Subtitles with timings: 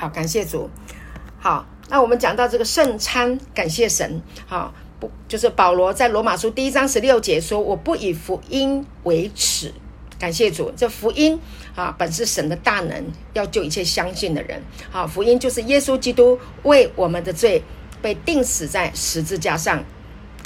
[0.00, 0.70] 好，感谢主。
[1.38, 4.22] 好，那我们讲到这个圣餐，感谢神。
[4.46, 9.70] 好，不就是保罗在罗马书第一章十六节说：“我不以福音为耻。”
[10.18, 11.38] 感谢主，这福音
[11.74, 14.62] 啊，本是神的大能，要救一切相信的人。
[14.90, 17.62] 好，福音就是耶稣基督为我们的罪
[18.00, 19.84] 被钉死在十字架上，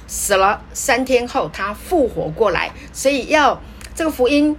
[0.08, 3.62] 死了三天后他复活过来，所以要
[3.94, 4.56] 这个福音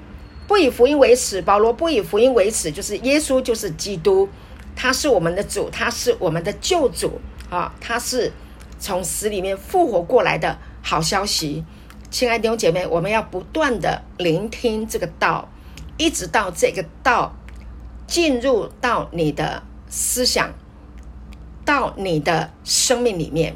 [0.48, 1.41] 不以福音为耻。
[1.41, 4.30] 保罗不以福音为耻，就是耶稣就是基督。
[4.76, 7.20] 他是我们的主，他是我们的救主
[7.50, 7.73] 啊！
[7.80, 8.31] 他是
[8.77, 11.63] 从死里面复活过来的好消息。
[12.12, 15.50] 亲爱的弟兄姐妹，我们要不断的聆听这个道，
[15.98, 17.34] 一直到这个道
[18.05, 20.53] 进入到你的思想，
[21.64, 23.55] 到你的生命里面。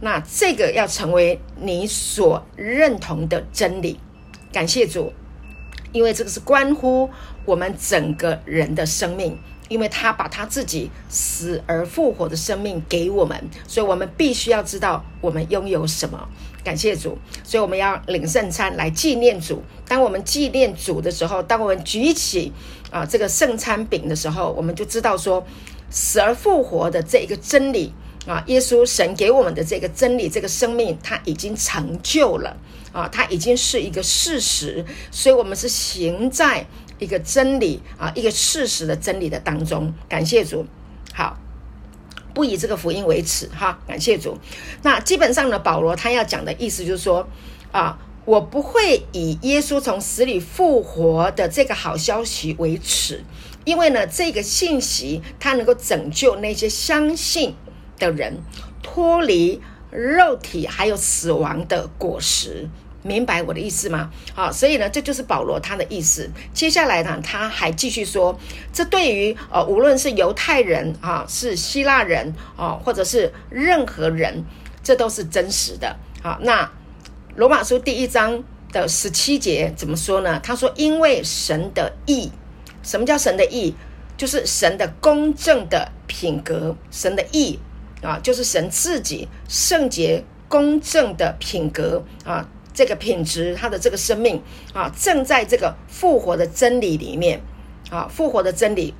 [0.00, 4.00] 那这个要成为你所认同的真理。
[4.52, 5.12] 感谢主，
[5.92, 7.10] 因为这个是关乎
[7.44, 9.38] 我们整个人的生命。
[9.70, 16.28] 因为他把他自己死而复活的生命给我们，所以我们必须要知道我们拥有什么。
[16.62, 19.62] 感谢主，所以我们要领圣餐来纪念主。
[19.88, 22.52] 当我们纪念主的时候，当我们举起
[22.90, 25.46] 啊这个圣餐饼的时候，我们就知道说，
[25.88, 27.94] 死而复活的这一个真理
[28.26, 32.54] 啊，耶稣神给我们的这个真理，这个生命，它已经成就了
[32.92, 34.84] 啊，它已经是一个事实。
[35.10, 36.66] 所以，我们是行在。
[37.00, 40.64] 一个真理啊，一个事实的真理的当中，感谢主。
[41.12, 41.36] 好，
[42.32, 44.38] 不以这个福音为耻哈，感谢主。
[44.82, 47.26] 那基本上呢，保罗他要讲的意思就是说
[47.72, 53.24] 啊，我不会以耶稣从死里复活的这个好消息为耻，
[53.64, 57.54] 因为呢，这个信息它能够拯救那些相信
[57.98, 58.38] 的人
[58.82, 62.68] 脱离肉体还有死亡的果实。
[63.02, 64.10] 明白我的意思吗？
[64.34, 66.28] 好，所以呢，这就是保罗他的意思。
[66.52, 68.38] 接下来呢，他还继续说，
[68.72, 74.44] 这对于呃，无论是犹太人啊，是希腊人啊，或者是任何人，
[74.82, 75.96] 这都是真实的。
[76.22, 76.70] 好，那
[77.36, 80.38] 罗马书第一章的十七节怎么说呢？
[80.40, 82.30] 他说：“因为神的义，
[82.82, 83.74] 什么叫神的义？
[84.18, 86.76] 就是神的公正的品格。
[86.90, 87.58] 神的义
[88.02, 94.40] 啊，就是神自己圣洁公正的品格啊。”这个品质，他的这个生命
[94.72, 97.40] 啊，正在这个复活的真理里面
[97.90, 98.94] 啊，复活的真理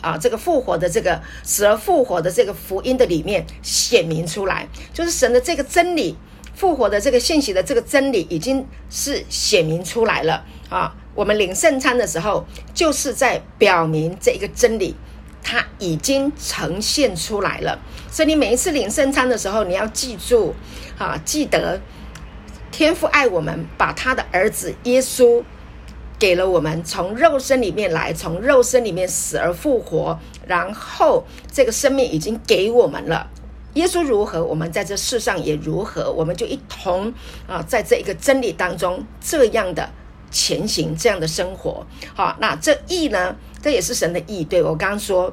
[0.00, 6.16] 啊，这个复活的这个死而复活的这个福音的里面显明出来，就是神的这个真理，
[6.54, 10.94] 复活的这个信息的这个真理，已经是显明出来了啊。
[11.14, 14.94] 我们领圣餐的时候，就是在表明这一个真理，
[15.42, 17.78] 它已经呈现出来了。
[18.10, 20.54] 所以你每一次领圣餐的时候，你要记住
[20.96, 21.80] 啊，记得。
[22.70, 25.42] 天父爱我们，把他的儿子耶稣
[26.18, 33.28] 给了我们，从肉身里面来，从肉身里面死而复活，然后这个生命已经给我们了。
[33.74, 37.12] 耶稣如何，我们在这世上也如何，我们就一同
[37.46, 39.88] 啊，在这一个真理当中这样的
[40.30, 41.86] 前行，这样的生活。
[42.14, 43.36] 好，那这义呢？
[43.62, 44.42] 这也是神的义。
[44.42, 45.32] 对，我刚刚说，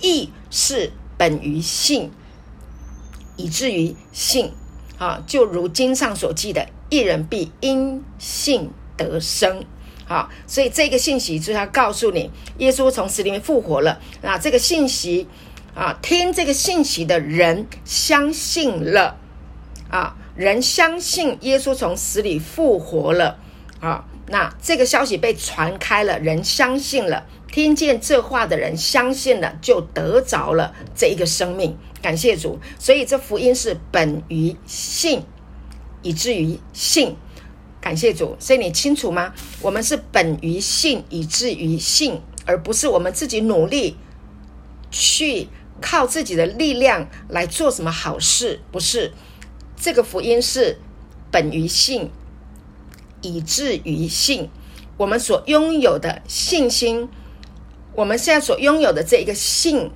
[0.00, 2.10] 义是本于性，
[3.36, 4.52] 以至于性。
[5.02, 9.64] 啊，就如经上所记的，一人必因信得生。
[10.06, 13.98] 好，所以这个信息就是要告诉你，耶稣从死里面复活了。
[14.22, 15.26] 那这个信息
[15.74, 19.16] 啊，听这个信息的人相信了
[19.90, 23.38] 啊，人相信耶稣从死里复活了
[23.80, 31.76] 啊，那这个消息被传开了，人相信了，听见这话的人相信了，就得着了这一个生命。
[32.00, 35.22] 感谢主，所以这福音是本于信，
[36.00, 37.14] 以至于信。
[37.78, 39.34] 感谢主，所以你清楚吗？
[39.60, 43.96] 我们是本于信，以至于信，而不是我们自己努力
[44.90, 45.48] 去
[45.80, 48.60] 靠自己的力量来做什么好事。
[48.72, 49.12] 不是，
[49.76, 50.78] 这个福音是
[51.30, 52.10] 本于信，
[53.20, 54.48] 以至于信。
[54.96, 57.08] 我们所拥有的信心，
[57.94, 59.90] 我们现在所拥有的这一个信。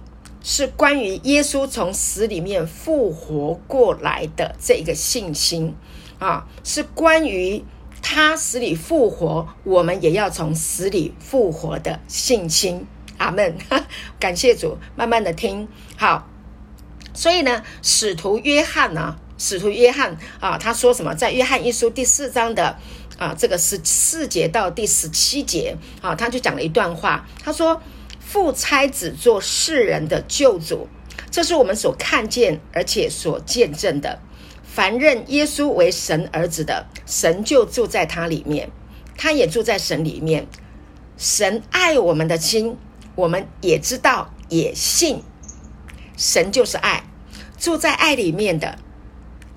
[0.48, 5.74] 是关于耶稣从死里面复活过来的这一个信心
[6.20, 7.64] 啊，是关于
[8.00, 12.86] 他死里复活，我们也要从死里复活的信心。
[13.18, 13.56] 阿门。
[14.20, 15.66] 感谢主，慢慢的听
[15.96, 16.28] 好。
[17.12, 21.12] 所以呢，使徒约翰呢、啊，使徒约翰啊，他说什么？
[21.12, 22.78] 在约翰一书第四章的
[23.18, 27.80] 啊这个十四节到第十七节啊，他就讲了一段话，他说。
[28.28, 30.88] 父差子做世人的救主，
[31.30, 34.18] 这是我们所看见而且所见证的。
[34.64, 38.68] 凡认耶稣为神儿子的，神就住在他里面，
[39.16, 40.48] 他也住在神里面。
[41.16, 42.76] 神爱我们的心，
[43.14, 45.22] 我们也知道，也信，
[46.16, 47.04] 神就是爱，
[47.56, 48.76] 住在爱里面的，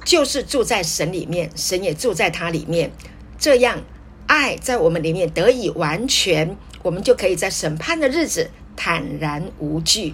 [0.06, 2.91] 就是住在神里面，神也住在他里面。
[3.39, 3.81] 这样，
[4.27, 10.13] 爱在我们里面得以完全，我们就可以在审判的日子坦然无惧，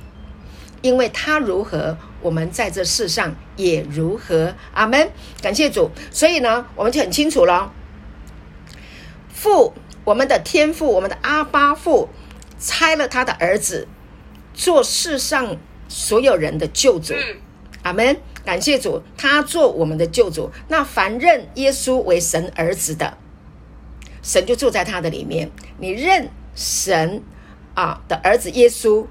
[0.83, 4.53] 因为他如何，我们在这世上也如何。
[4.75, 5.09] 阿门。
[5.41, 5.89] 感谢主。
[6.11, 7.73] 所以呢，我们就很清楚了。
[9.33, 9.73] 父，
[10.03, 12.09] 我们的天父，我们的阿爸父，
[12.59, 13.87] 拆了他的儿子，
[14.53, 15.57] 做世上
[15.87, 17.15] 所有人的救主。
[17.81, 18.17] 阿门。
[18.45, 20.51] 感谢主，他做我们的救主。
[20.67, 23.17] 那凡认耶稣为神儿子的，
[24.21, 25.49] 神就住在他的里面。
[25.79, 27.21] 你认神
[27.73, 29.05] 啊的儿子耶稣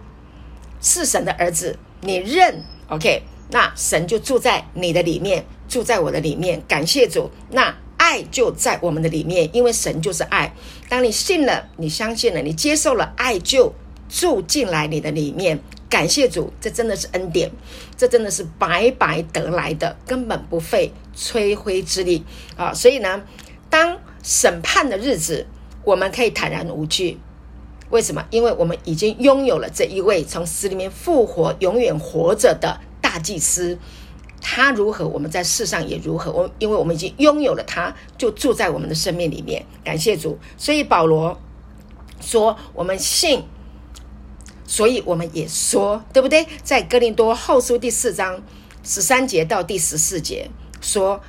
[0.81, 6.62] 是神的儿子，你认 OK，那神就住在你的里面，住在我的里面。
[6.69, 7.75] 感谢主，那。
[7.96, 10.52] 爱就在我们的里面，因为神就是爱。
[10.90, 13.72] 当你信了，你相信了，你接受了，爱就
[14.10, 15.58] 住进来你的里面。
[15.94, 17.49] 感谢主，这真的是恩典，
[17.96, 22.25] 这真的是白白得来的，根本不费吹灰之力
[22.56, 22.75] 啊！
[22.75, 23.23] 所以呢，
[23.70, 25.46] 当审判的日子，
[25.85, 27.20] 我们可以坦然无惧。
[27.91, 28.26] 为什么？
[28.31, 33.79] 因为我们已经拥有了这一位从死里面复活、永远活着的大祭司。
[34.41, 36.32] 他如何，我们在世上也如何。
[36.32, 39.64] 我因为我们已经拥有了他，就住在我们的生命里面。
[39.85, 40.37] 感谢主。
[40.56, 41.41] 所以保罗
[42.20, 43.44] 说：“我们信，
[44.74, 48.42] 所以我们也说，对不对？”在哥林多后书第四章
[48.82, 50.50] 十三节到第十四节
[50.80, 51.20] 说：“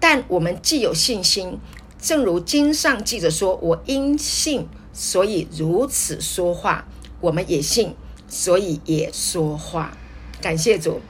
[0.00, 1.60] 但我们既有信心，
[2.00, 6.88] 正如经上记着说：‘我因信，所以如此说话。’
[7.22, 7.94] 我们也信，
[8.26, 9.96] 所以也说话。
[10.40, 11.00] 感谢主。”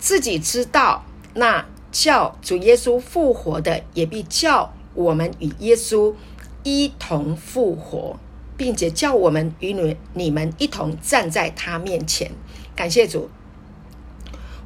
[0.00, 1.04] 自己知道，
[1.34, 6.14] 那叫主耶稣复活的，也必叫我们与耶稣
[6.62, 8.18] 一同复活，
[8.56, 12.30] 并且叫我们与你你们一同站在他面前。
[12.74, 13.30] 感谢主，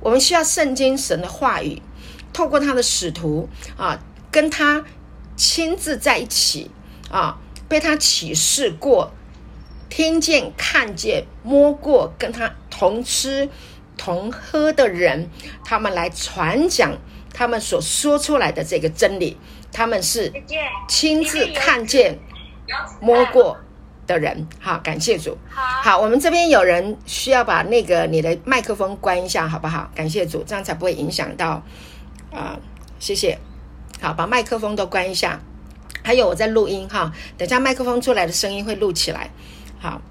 [0.00, 1.80] 我们需要圣经神的话语，
[2.32, 3.98] 透过他的使徒啊，
[4.30, 4.84] 跟他
[5.36, 6.70] 亲自在一起
[7.10, 7.38] 啊，
[7.68, 9.12] 被他启示过，
[9.88, 13.48] 听见、看见、摸过，跟他同吃。
[13.96, 15.28] 同喝的人，
[15.62, 16.96] 他们来传讲
[17.34, 19.36] 他们所说出来的这个真理，
[19.70, 20.32] 他们是
[20.88, 22.18] 亲自看见、
[22.98, 23.58] 摸过
[24.12, 24.46] 的人。
[24.58, 25.36] 好，感谢主。
[25.54, 29.90] 好，我们这边有人需要把那个你的麦克风关一下，好不好？
[29.94, 31.62] 感谢主，这样才不会影响到
[32.32, 32.58] 啊。
[32.98, 33.38] 谢谢。
[34.00, 35.40] 好，把麦克风都关一下。
[36.02, 39.30] 还有我在录音哈，等下麦克风出来的声音会录起来。
[39.78, 40.02] 好。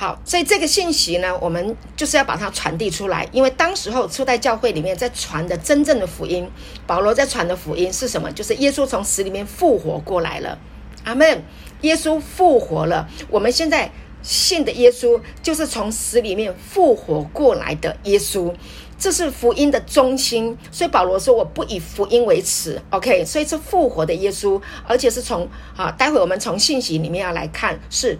[0.00, 6.48] 好，所以这个信息呢，我们就是要把它传递出来，因为当时候初代教会里面在传的真正的福音，
[6.86, 8.30] 保罗在传的福音是什么？
[8.30, 10.56] 就是耶稣从死里面复活过来了，
[11.02, 11.42] 阿门。
[11.82, 13.90] 耶稣复活了，我们现在
[14.22, 18.52] 信的耶稣就是从死里面复活过来的耶稣，
[18.98, 20.56] 这是福音的中心。
[20.70, 22.80] 所以保罗说：“我不以福音为耻。
[22.90, 28.18] ”OK，所以是复活的耶稣，而且是从啊，待会我们从信息里面要来看是。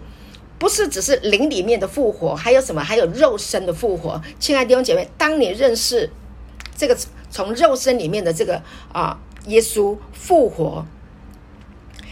[0.57, 2.83] 不是只是灵里面的复活，还有什么？
[2.83, 4.21] 还有肉身的复活。
[4.39, 6.09] 亲爱的弟兄姐妹，当你认识
[6.75, 6.97] 这个
[7.29, 9.17] 从肉身里面的这个啊
[9.47, 10.85] 耶稣复活，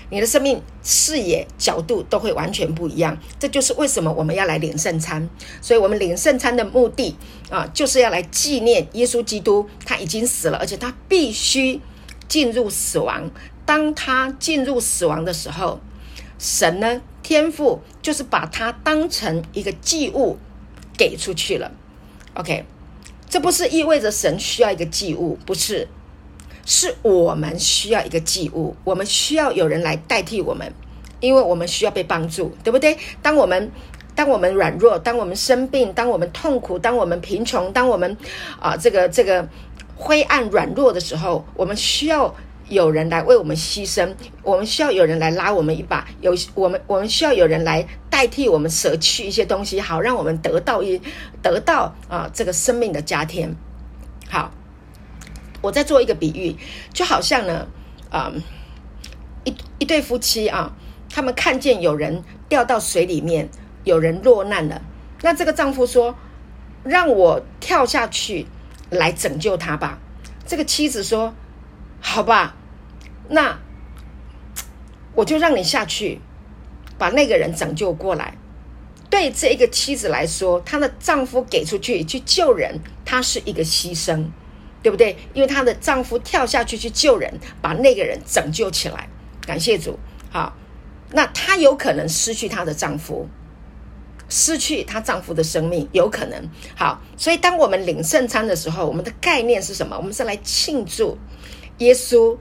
[0.10, 3.18] 你的生命视野角度都会完全不一样。
[3.40, 5.28] 这就是为什么我们要来领圣餐。
[5.62, 7.16] 所以我们领圣餐的目的
[7.50, 11.80] 啊，就是要来纪念耶稣基督，他已经死了，而且他必须
[12.28, 13.30] 进入死亡。
[13.66, 15.80] 当他进入死亡的时候，
[16.38, 17.02] 神呢？
[17.24, 20.38] 天父就是把他当成一个祭物
[20.96, 21.70] 给出去了
[22.36, 22.64] ，OK，
[23.30, 25.90] 这不是意味着神需要一个祭物，不是，
[26.68, 30.72] 是我们需要一个祭物，我们需要有人来代替我们，
[31.22, 32.98] 因为我们需要被帮助，对不对？
[33.22, 33.72] 当我们
[34.14, 38.18] 当我们软弱，当我们生病，当我们痛苦，当我们贫穷，当我们
[38.60, 39.48] 啊、这个这个
[39.96, 42.36] 灰暗软弱的时候，我们需要。
[42.70, 51.02] 有人来为我们牺牲，我们需要有人来拉我们一把，有我们我们需要有人来代替我们舍去一些东西，好让我们得到一
[51.42, 53.56] 得到啊这个生命的加添。
[54.30, 54.52] 好，
[55.62, 56.56] 我再做一个比喻，
[56.94, 57.68] 就好像呢，
[58.10, 58.32] 啊
[59.44, 60.72] 一一对夫妻啊，
[61.10, 63.50] 他们看见有人掉到水里面，
[63.84, 64.82] 有人落难了，
[65.22, 66.16] 那这个丈夫说
[66.84, 68.46] ：“让我跳下去
[68.90, 70.00] 来拯救他吧。”
[70.46, 71.34] 这个妻子说。
[72.00, 72.56] 好吧，
[73.28, 73.58] 那
[75.16, 76.22] 我就让你下去，
[77.00, 78.38] 把那个人拯救过来。
[79.10, 84.26] 对这一个妻子来说，她的丈夫给出去去救人，她是一个牺牲，
[84.88, 85.18] 对不对？
[85.34, 87.30] 因为她的丈夫跳下去去救人，
[87.62, 89.10] 把那个人拯救起来。
[89.46, 90.00] 感谢主。
[90.32, 90.56] 好，
[91.12, 93.28] 那她有可能失去她的丈夫，
[94.30, 96.50] 失去她丈夫的生命，有可能。
[96.74, 99.98] 好，所以当我们领圣餐的时候，我们的概念是什么？
[99.98, 101.18] 我们是来庆祝
[101.80, 102.38] 耶稣，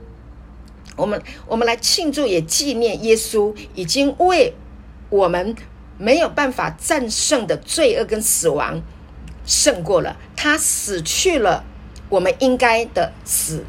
[0.95, 4.53] 我们我们来庆祝也纪念耶稣已经为
[5.09, 5.53] 我们
[5.97, 8.81] 没有办法战胜的罪恶跟死亡
[9.45, 11.65] 胜过了，他死去了
[12.09, 13.65] 我们应该的死。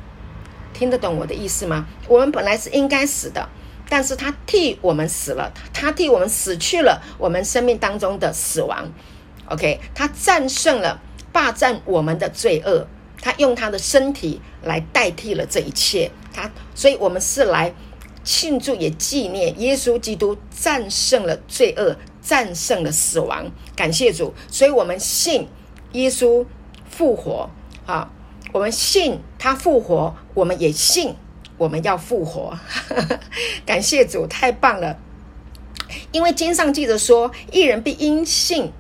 [0.75, 1.87] 听得懂我的意思吗？
[2.07, 3.49] 我们本来是应该死的，
[3.89, 8.89] 但是他替我们死了，他替我们死去了我们生命当中的死亡。
[9.47, 11.01] OK，他战胜了，
[11.33, 12.87] 霸占我们的罪恶，
[13.21, 16.09] 他用他的身体来代替了这一切。
[16.33, 17.75] 他，所以我们是来
[18.23, 23.51] 庆祝也纪念耶稣基督战胜了罪恶，战胜了死亡。
[23.75, 25.49] 感谢主，所以我们信
[25.93, 26.47] 耶稣
[26.89, 27.51] 复活
[27.85, 28.09] 啊。
[28.53, 31.15] 我们信他复活，我们也信
[31.57, 32.59] 我们要复活。
[33.67, 34.99] 感谢主，太棒了！
[36.13, 38.73] 因为经上记着说，一人必因信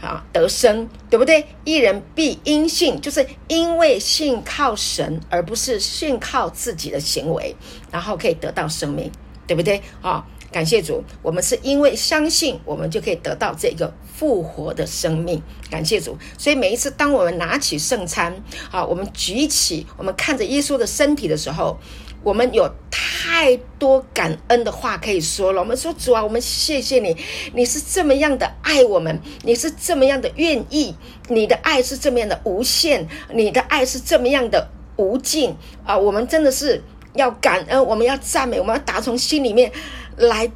[0.00, 1.46] 啊得生，对不对？
[1.64, 7.54] 一人必因信，就是因为信靠神，而不是信靠自己的行为，
[7.90, 9.10] 然后可以得到生命，
[9.46, 9.82] 对不对？
[10.02, 10.26] 啊。
[10.56, 15.42] 感谢主，我们是因为相信，我们就可以得到这个复活的生命。
[15.70, 18.34] 感谢主，所以每一次当我们拿起圣餐，
[18.70, 21.76] 啊，我们举起，我们看着耶稣的身体的时候，
[22.22, 25.60] 我们有太多感恩的话可以说了。
[25.60, 27.14] 我们说主啊，我们谢谢你，
[27.52, 30.94] 你是这么样的爱我们，你是这么样的愿意，
[31.28, 35.98] 你的爱是这么样的无限，你的爱是这么样的无尽啊！
[35.98, 36.82] 我们真的是
[37.12, 39.70] 要感恩，我们要赞美，我们要打从心里面。
[40.16, 40.50] 来，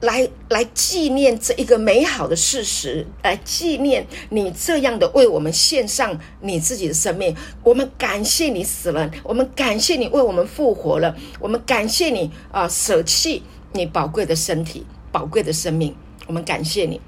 [0.00, 7.34] 来，来纪念这一个美好的事实，来纪念你这样的为我们献上你自己的生命。
[7.62, 15.94] 我们感谢你死了，我们感谢你为我们复活了，我们感谢你啊，舍弃你宝贵的身体、宝贵的生命。
[16.26, 17.00] 我们感谢你，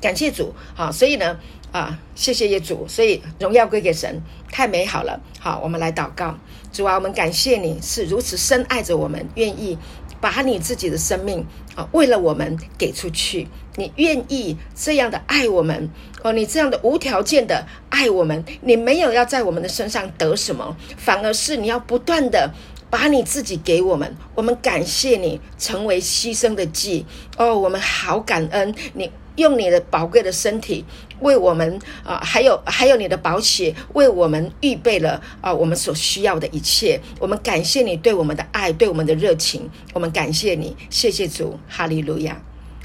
[0.00, 0.54] 感谢主。
[0.74, 1.38] 好，所以呢，
[1.72, 5.20] 啊，谢谢耶主，所以荣耀归给神，太美好了。
[5.38, 6.38] 好，我们来祷告，
[6.72, 9.76] 主啊，我们感谢你是如此深爱着我们，愿意。
[10.20, 15.90] 把你自己的生命啊，为了我们给出去，你愿意这样的爱我们
[16.22, 22.50] 哦，你这样的无条件的爱我们，你没有要在我们的身上得什么，反而是你要不断的
[22.90, 27.04] 把你自己给我们，我们感谢你成为牺牲的祭
[27.36, 29.10] 哦，我们好感恩你。
[29.36, 30.84] 用你的宝贵的身体
[31.20, 37.00] 为我们啊，还有还有你的宝血为我们预备了啊，我们所需要的一切。
[37.18, 39.68] 我们感谢你对我们的爱，对我们的热情。
[39.92, 42.40] 我们感谢你，谢谢主，哈利路亚。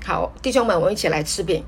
[0.06, 1.64] 好，弟兄们，我们一起来吃饼。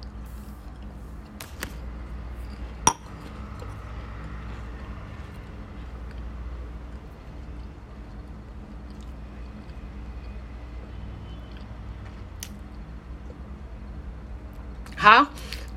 [15.02, 15.26] 好，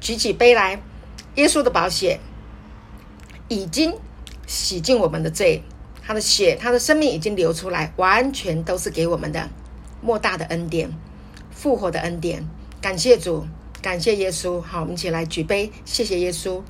[0.02, 0.82] 举起杯来，
[1.36, 2.20] 耶稣的宝血
[3.48, 3.94] 已经
[4.46, 5.62] 洗净我们的罪，
[6.02, 9.48] 他的血，他的生命已经流出来，完全都是给我们的
[10.02, 10.92] 莫大的恩典，
[11.50, 12.46] 复活的恩典。
[12.82, 13.46] 感谢主，
[13.80, 14.60] 感谢耶稣。
[14.60, 16.60] 好，我们一起来举杯，谢谢耶稣。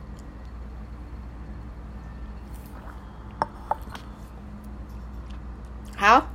[5.97, 6.29] 好，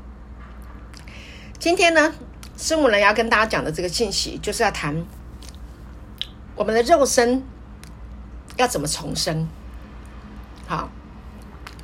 [1.58, 2.14] 今天呢，
[2.58, 5.06] 圣母人要跟大家讲的这个信息，就是要谈。
[6.60, 7.42] 我们的肉身
[8.58, 9.48] 要怎么重生？
[10.68, 10.90] 好，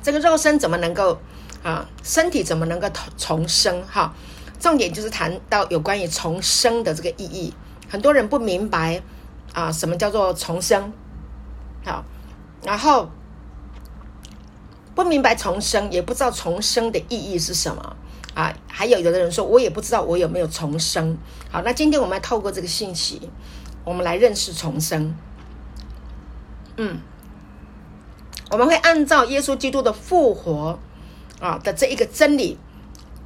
[0.02, 1.18] 这个肉身怎么能够
[1.62, 1.88] 啊？
[2.02, 3.82] 身体怎么能够重重生？
[3.86, 4.12] 哈，
[4.60, 7.54] 重点就是谈到有关于重生的这个意义。
[7.88, 9.00] 很多人不明白
[9.54, 10.92] 啊，什么叫做重生？
[11.82, 12.04] 好，
[12.62, 13.08] 然后
[14.94, 17.96] 不明白重生，也不知道重生的意义是什么
[18.34, 18.52] 啊？
[18.68, 21.16] 还有有的人说，我也不知道我有没有重生。
[21.50, 23.30] 好，那今天我们要透过这个信息。
[23.86, 25.14] 我们来认识重生，
[26.76, 26.98] 嗯，
[28.50, 30.76] 我们会按照耶稣基督的复活
[31.40, 32.58] 啊的这一个真理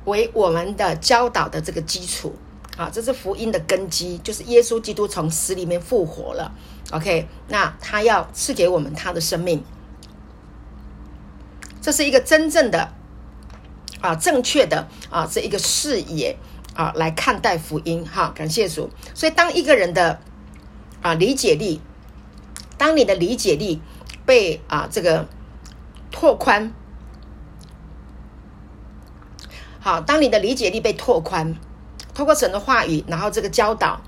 [0.04, 2.36] 为我们的教导的这个基础。
[2.76, 6.50] 啊，这是福音的根基，就是耶稣基督从死里面复活了。
[6.92, 9.62] OK，那他要赐给我们他的生命，
[11.82, 12.94] 这是一个真正的
[14.00, 16.38] 啊正确的啊这一个视野
[16.74, 18.02] 啊来看待福音。
[18.06, 18.88] 哈，感谢主。
[19.14, 20.18] 所以当一个人的
[21.02, 21.80] 啊，理解力，
[22.76, 23.80] 当你的理解力
[24.26, 25.26] 被啊这个
[26.10, 26.72] 拓宽，
[29.80, 31.56] 好，当你的理解力被拓宽，
[32.12, 34.02] 透过神的话语，然后这个教导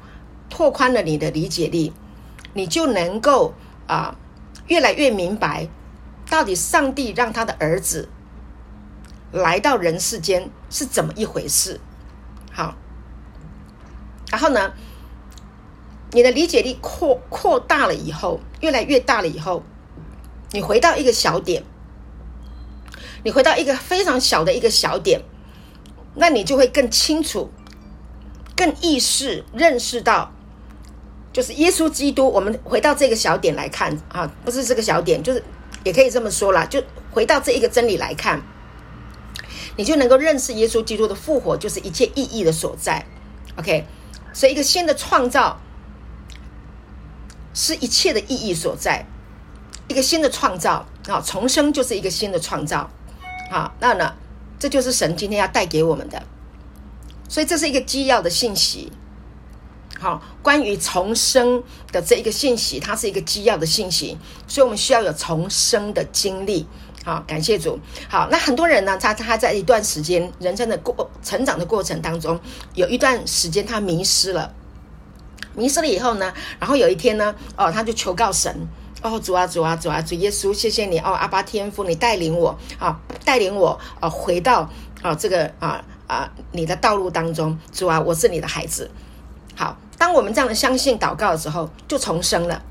[0.51, 1.95] 拓宽了你的理解力，
[2.53, 3.55] 你就能够
[3.87, 4.15] 啊
[4.67, 5.69] 越来越明白，
[6.29, 8.11] 到底上帝让他的儿子
[9.33, 11.81] 来到人世间是怎么一回事。
[12.53, 12.75] 好，
[14.31, 14.75] 然后呢？
[16.15, 19.63] 你的理解力扩扩大了以后，越来越大了以后，
[20.51, 21.63] 你回到一个小点，
[23.25, 25.23] 你回到一个非常小的一个小点，
[26.15, 27.51] 那你就会更清楚、
[28.55, 30.31] 更意识、认识到，
[31.33, 32.29] 就是耶稣基督。
[32.29, 35.43] 我们回到这个小点来看啊，不是这个小点，就是
[35.83, 38.43] 也可以这么说啦，就回到这一个真理来看，
[39.79, 43.07] 你就能够认识耶稣基督的复活就是一切意义的所在。
[43.57, 43.87] OK，
[44.35, 45.59] 所以一个新的创造。
[47.55, 49.05] 是一切的意义所在，
[49.89, 52.89] 一个新的创造啊，重生就是一个新的创造，
[53.51, 54.15] 好，那呢，
[54.59, 56.23] 这就是神今天要带给我们的，
[57.29, 58.91] 所以这是一个基要的信息，
[59.99, 64.17] 好，关于重生的这一个信息，它是一个基要的信息，
[64.49, 66.67] 所以我们需要有重生的经历，
[67.05, 67.79] 好，感谢主，
[68.09, 72.41] 好，那很多人呢，他他在一段时间人生的过成长的过程当中，
[72.75, 74.55] 有一段时间他迷失了。
[75.55, 78.55] 迷失了以后呢，然后有一天呢，哦，他就求告神，
[79.03, 84.69] 哦，主啊，主啊，主啊，主耶稣，谢谢你，哦，阿爸天父，你带领我，啊，带领我，啊，回到
[85.03, 88.91] 啊这个啊啊你的道路当中，主啊，我是你的孩子。
[89.55, 92.63] 好，当我们这样的相信祷告的时候，就重生了。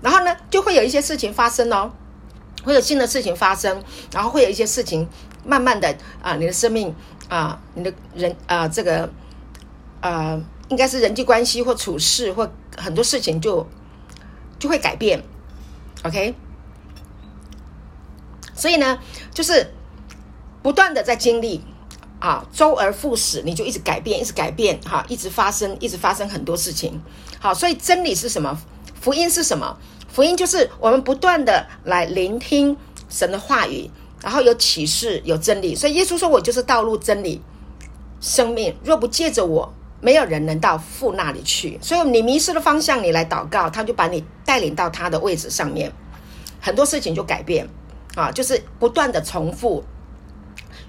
[0.00, 1.90] 然后呢，就会有一些事情发生哦，
[2.62, 5.08] 会有新的事情发生，然后会有一些事情
[5.44, 6.94] 慢慢的啊，你的生命
[7.28, 9.10] 啊，你的人啊，这个
[10.00, 10.40] 啊。
[10.68, 13.66] 应该是人际关系或处事或很多事情就
[14.58, 15.22] 就会改变
[16.02, 16.34] ，OK？
[18.54, 18.98] 所以呢，
[19.32, 19.72] 就是
[20.62, 21.62] 不断的在经历
[22.18, 27.02] 啊，周而复始，你就一直改变，一直改变，哈、一直发生，一直发生很多事情。
[27.40, 28.58] 好，所以真理是什么？
[29.00, 29.76] 福音是什么？
[30.08, 32.76] 福音就是我们不断的来聆听
[33.10, 33.90] 神的话语，
[34.22, 35.74] 然后有启示，有真理。
[35.74, 37.42] 所以耶稣说：“我就是道路、真理、
[38.20, 45.90] 生命，若不借着我。”没有人能到父那里去，所以你迷失了方向，你来祷告，他就把你带领到他的位置上面，
[46.60, 47.66] 很多事情就改变
[48.14, 49.82] 啊，就是不断的重复，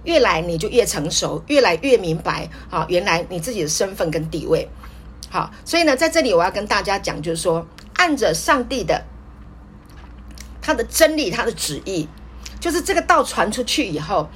[0.03, 4.67] 越来你就越成熟，越来越明白啊，原来你自己的身份跟地位。
[5.29, 9.01] 好，所以呢，在这里我要跟大家讲，就是说，按着上帝的
[10.61, 12.05] 他的真理，他的旨意，
[12.59, 14.27] 就是这个道传出去以后，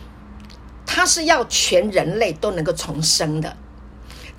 [0.85, 3.57] 他是要全人类都能够重生的。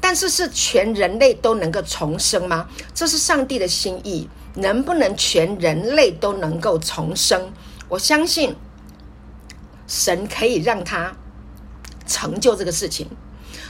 [0.00, 2.68] 但是是全人类都能够重生吗？
[2.94, 7.52] 这是上帝的心意，能不能全人类都能够重生？
[7.88, 8.56] 我相信
[9.86, 11.12] 神可以让他
[12.06, 13.08] 成就这个事情。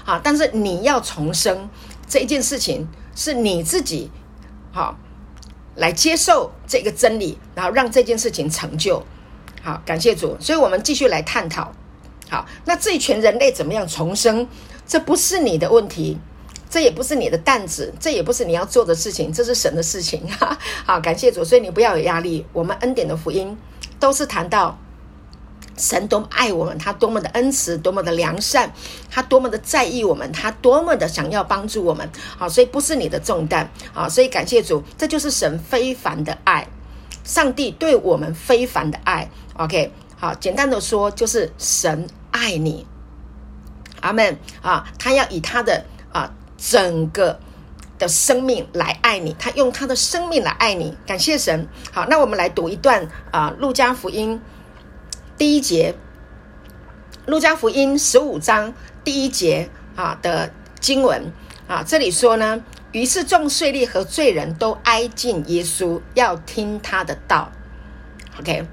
[0.04, 1.68] 好，但是你要重生
[2.08, 4.10] 这一件事情，是你自己
[4.72, 4.96] 好
[5.76, 9.04] 来接受这个真理，然后让这件事情成就。
[9.62, 10.36] 好，感谢主。
[10.40, 11.72] 所以我们继续来探讨。
[12.30, 14.46] 好，那这一群人类怎么样重生？
[14.90, 16.18] 这不是你的问题，
[16.68, 20.26] 这也不是你的担子，这也不是你要做的事情，这是神的事情。
[20.26, 22.44] 哈 好，感谢主，所以你不要有压力。
[22.52, 23.56] 我们恩典的福音
[24.00, 24.76] 都是谈到
[25.76, 28.72] 神多么爱我们，他多么的恩慈，多么的良善，
[29.08, 32.10] 他多么的在意我们，他多么的想要帮助我们。
[32.36, 33.70] 好，所以不是你的重担。
[33.92, 36.66] 好，所以感谢主，这就是神非凡的爱，
[37.22, 39.30] 上帝对我们非凡的爱。
[39.54, 42.84] OK，好，简单的说就是神爱你。
[44.00, 44.86] 阿门啊！
[44.98, 47.38] 他要以他的啊整个
[47.98, 50.96] 的生命来爱你，他用他的生命来爱你。
[51.06, 51.68] 感谢神。
[51.92, 54.40] 好，那我们来读一段啊，《路加福音》
[55.38, 55.94] 第一节，
[57.30, 58.72] 《路加福音》十五章
[59.04, 61.32] 第一节啊的经文
[61.68, 67.52] 啊，这里说呢，于是众税吏和罪人都挨近耶稣，要听他的道。
[68.38, 68.66] OK，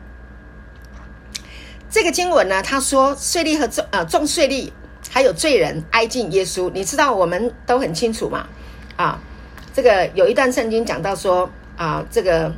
[1.90, 4.72] 这个经文呢，他说税吏和众啊众税吏。
[5.10, 8.48] 还有罪人挨近耶稣，你知道我们都很清楚嘛？
[8.96, 9.20] 啊，
[9.74, 12.54] 这个有一段圣经讲到说啊，这个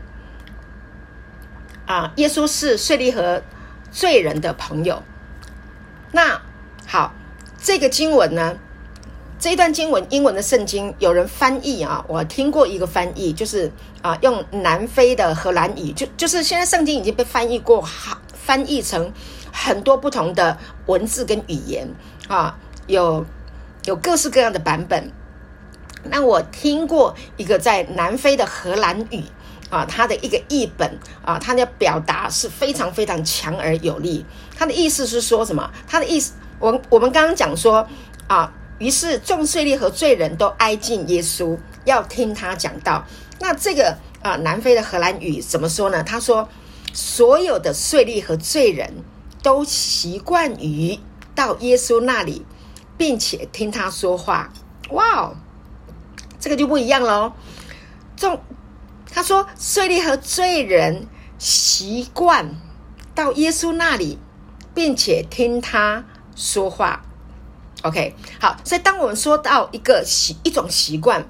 [1.86, 3.42] 啊，耶稣是税吏和
[3.92, 5.02] 罪人的朋友。
[6.12, 6.42] 那
[6.88, 7.14] 好，
[7.62, 8.58] 这个经文呢，
[9.40, 19.12] 这一段经文英文的圣经有人翻译啊，我听过一个翻译，就是啊，用南非的荷兰语，就就是现在圣经已经被翻译过，好翻译成
[19.52, 20.58] 很多不同的
[20.88, 21.88] 文字跟语言。
[22.30, 23.26] 啊，有
[23.86, 25.12] 有各式各样的版本。
[26.04, 29.24] 那我听过一个在南非的荷兰语
[29.72, 34.24] 啊，它的一个译本啊，它的表达是非常非常强而有力。
[34.56, 35.70] 它的意思是说什么？
[35.88, 37.86] 它的意思，我我们刚刚讲说
[38.28, 43.04] 啊，于是众税吏和罪人都挨近耶稣，要听他讲道。
[43.40, 46.04] 那这个啊，南非的荷兰语怎么说呢？
[46.04, 46.48] 他说，
[46.94, 49.04] 所有的税吏和罪人
[49.42, 51.00] 都习惯于。
[51.40, 52.46] 到耶稣那里，
[52.98, 54.52] 并且听他说话，
[54.90, 55.36] 哇哦，
[56.38, 57.32] 这个就不一样喽。
[58.18, 58.42] 众
[59.10, 62.56] 他说税吏和罪人习惯
[63.16, 64.18] 到耶稣那里，
[64.74, 66.04] 并且听他
[66.36, 67.06] 说话。
[67.84, 71.26] OK，好，所以当我们说到一个习一种习惯，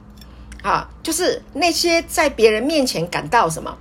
[0.64, 3.78] 啊，就是那些在别人面前感到什么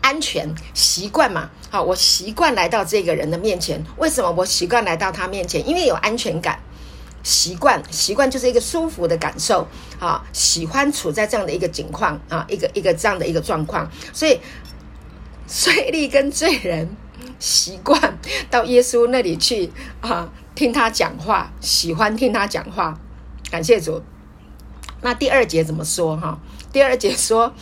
[0.00, 5.66] 安全习惯嘛，好，我习惯来到这个人的面前，为什么我习惯来到他面前？
[5.68, 6.58] 因为有安全感，
[7.22, 9.66] 习惯习惯就是一个舒服的感受，
[9.98, 14.40] 啊，喜欢处在这样的一个境况啊，一个一个这样的一个状况，所以
[15.46, 16.96] 税吏跟罪人
[17.38, 18.18] 习惯
[18.50, 20.30] 到耶稣那里去啊。
[20.52, 22.98] 听他讲话，喜欢听他讲话，
[23.50, 24.02] 感谢主。
[25.00, 26.14] 那第二节怎么说？
[26.18, 26.38] 哈，
[26.70, 27.54] 第二节说，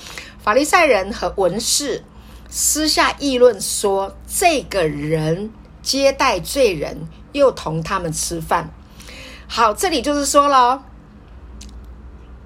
[0.43, 2.03] 法利赛人和文士
[2.51, 5.51] 私下议论说，这个人
[5.83, 8.71] 接待罪人，又同他们吃饭。
[9.47, 10.85] 好，这里就是说了，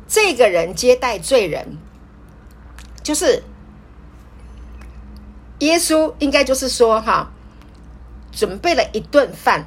[0.08, 1.78] 这个人接待罪人，
[3.02, 3.42] 就是
[5.60, 7.30] 耶稣，应该就是说，哈，
[8.32, 9.66] 准备了一顿饭。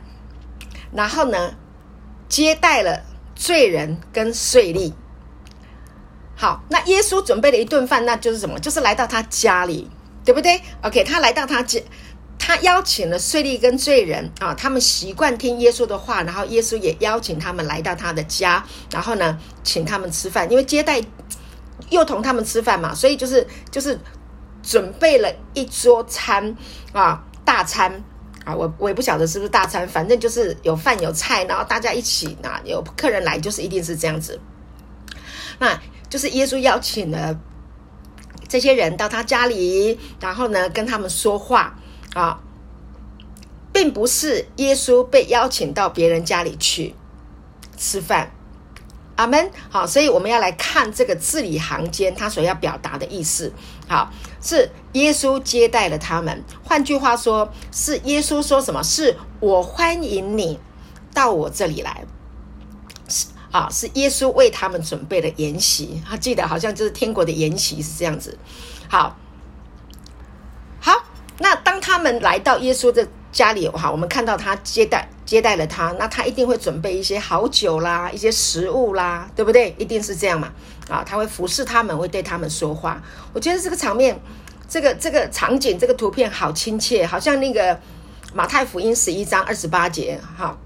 [0.92, 1.56] 然后呢，
[2.30, 3.02] 接待了
[3.36, 4.94] 罪人跟税吏。
[6.38, 8.60] 好，那耶稣准备了一顿饭，那就是什么？
[8.60, 9.90] 就是来到他家里，
[10.26, 11.80] 对不对？OK，他来到他家，
[12.38, 21.02] 他邀请了税吏跟罪人啊，他们习惯听耶稣的话，然后耶稣也邀请他们来到他的家，然后呢，请他们吃饭，因为接待
[21.92, 23.98] 又同他们吃饭嘛，所以就是就是
[24.64, 26.56] 准备了一桌餐
[26.92, 28.04] 啊，大餐。
[28.46, 34.40] 啊，我我也不晓得是不是大餐，反正就是有饭有菜，然后大家一起啊，有客人来，就是一定是这样子。
[35.58, 35.76] 那
[36.12, 37.36] 就是耶稣邀请了
[38.56, 41.76] 这些人到他家里，然后呢跟他们说话
[42.14, 42.40] 啊，
[43.74, 46.96] 并不是耶稣被邀请到别人家里去
[47.76, 48.32] 吃饭。
[49.18, 49.52] 阿门。
[49.70, 53.52] 好，所以我们要来看这个字里行间他所要表达的意思。
[53.90, 54.10] 好。
[54.42, 58.82] 是耶稣接待了他们，换句话说，是耶稣说什么？
[58.82, 60.58] 是我欢迎你
[61.14, 62.06] 到我这里来。
[63.56, 66.02] 啊，是耶稣为他们准备的筵席。
[66.06, 68.38] 他记得好像就是天国的筵席是这样子。
[68.90, 69.16] 好，
[70.82, 70.92] 好，
[71.38, 79.74] 那当他们来到耶稣的家里，哈，我们看到他接待接待了他，那他一定会准备一些好酒啦，一些食物啦，对不对？
[79.78, 80.52] 一定是这样嘛。
[80.90, 83.02] 啊，他会服侍他们，会对他们说话。
[83.32, 84.20] 我觉得这个场面，
[84.68, 87.80] 这个这个场景，这个图片好亲切，好像那个
[88.34, 90.58] 马太福音十一章二十八节，哈，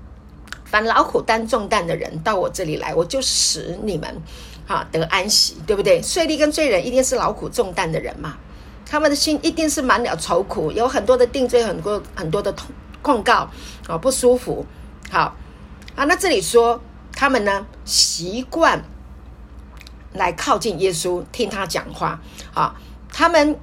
[0.69, 4.21] 凡劳苦担重担的人到我这里来，我就使你们
[4.67, 6.01] 哈得安息，对不对？
[6.01, 8.38] 税吏跟罪人一定是劳苦重担的人嘛，
[8.86, 12.67] 他们的心一定是满了愁苦，有很多的定罪，很多很多的控
[13.01, 13.49] 控告
[13.88, 14.65] 啊，不舒服。
[15.10, 15.36] 好
[15.95, 16.82] 啊，那这里说
[17.13, 18.84] 他们呢习惯。
[20.13, 22.19] 来靠近耶稣，听他讲话
[22.51, 22.73] 啊！
[23.13, 23.55] 他们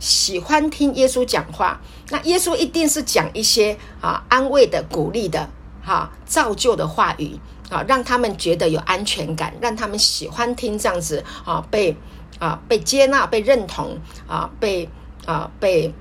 [0.00, 1.78] 喜欢听耶稣讲话。
[2.08, 5.46] 那耶稣一定是讲一些啊安慰的、鼓励的、
[5.88, 11.96] 哈、啊、造就的话语啊，让他们觉得有安全感，让他们喜欢听这样子啊，被
[12.38, 14.86] 啊被接纳、被认同啊，被
[15.24, 15.94] 啊被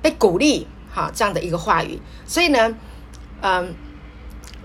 [0.00, 2.00] 被鼓励哈、啊、这样的一个话语。
[2.26, 2.74] 所以呢，
[3.42, 3.74] 嗯，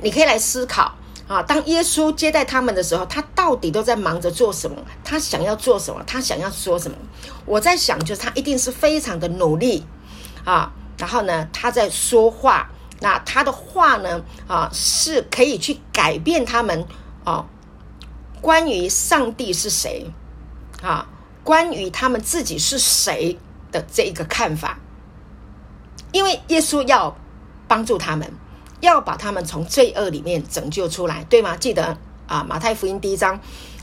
[0.01, 0.95] 你可以来思考。
[1.27, 4.75] 啊，当耶稣接待他们的时候，他到底都在忙着做什么？
[5.01, 6.03] 他想要做什么？
[6.05, 6.97] 他想要说什么？
[7.45, 9.85] 我在想，就是他一定是非常的努力
[10.43, 10.73] 啊。
[10.97, 12.69] 然后呢，他在说话，
[13.01, 16.85] 那他的话呢，啊，是可以去改变他们
[17.25, 17.45] 啊，
[18.39, 20.05] 关于上帝是谁
[20.81, 21.05] 啊，
[21.43, 23.37] 关于他们自己是谁
[23.73, 24.79] 的这一个看法。
[26.13, 27.17] 因为耶稣要
[27.67, 28.31] 帮助他们。
[28.81, 31.55] 要把他们从罪恶里面拯救出来，对吗？
[31.55, 33.39] 记得啊，马太福音第一章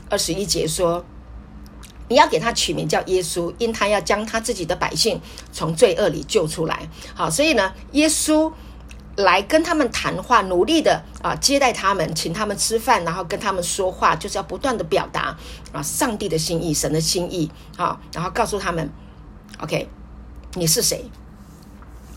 [0.09, 1.05] 二十一节说，
[2.09, 5.21] 你要给他取名叫耶稣，因他要将他自己的百姓
[5.53, 6.89] 从罪恶里救出来。
[7.15, 8.51] 好，所以呢，耶稣
[9.19, 15.35] 来跟他们谈话，努力的啊接待他们，请他们吃饭，然后跟他们说话，就是要不断的表达
[15.71, 18.89] 啊上帝的心意、神的心意啊，然后告诉他们
[19.61, 19.89] ，OK，
[20.53, 21.03] 你是谁？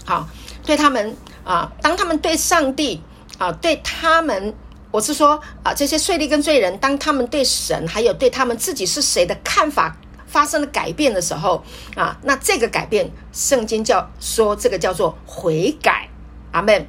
[0.04, 0.28] 好，
[0.64, 1.16] 对他们。
[1.44, 3.02] 啊，当他们对上帝
[3.36, 4.54] 啊，对他们，
[4.92, 11.64] 我是说啊，这些税吏跟罪人，当他们对神还有对他们自己是谁的看法发生了改变的时候
[11.96, 16.08] 啊，那这个改变，圣经叫说这个叫做悔改。
[16.52, 16.86] 阿门。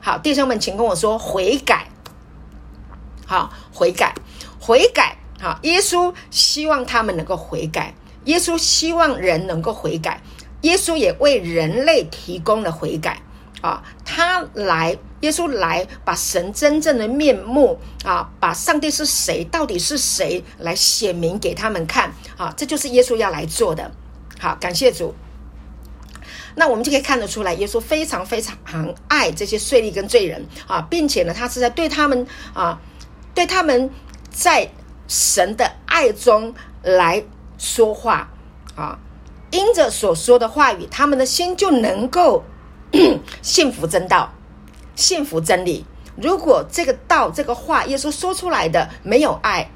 [0.00, 1.88] 好，弟兄们，请跟我说悔改。
[3.26, 4.14] 好，悔改，
[4.58, 5.18] 悔改。
[5.40, 7.94] 好，耶稣希望他们能够悔改，
[8.24, 10.22] 耶稣希望人能够悔改，
[10.62, 13.20] 耶稣也为人类提供了悔改。
[13.60, 23.92] 啊，他来，耶稣来，把神真正的面目啊，把上帝是谁，到底是谁，来显明给他们看啊，这就是耶稣要来做的。
[24.38, 25.14] 好，感谢主。
[26.54, 28.56] 那我们就可以看得出来，耶稣非常非常
[29.08, 32.78] 爱这些税吏跟罪人啊，并且呢，他是在对他们啊，
[33.34, 33.88] 对他们
[34.30, 34.68] 在
[35.08, 37.22] 神的爱中来
[37.58, 38.28] 说话
[38.74, 38.98] 啊，
[39.50, 42.42] 因着所说的话语，他们的心就能够
[43.42, 44.32] 信服真道，
[44.96, 45.84] 信服真理。
[46.16, 49.66] 如果这个道、这个话，耶稣说出来的没有爱。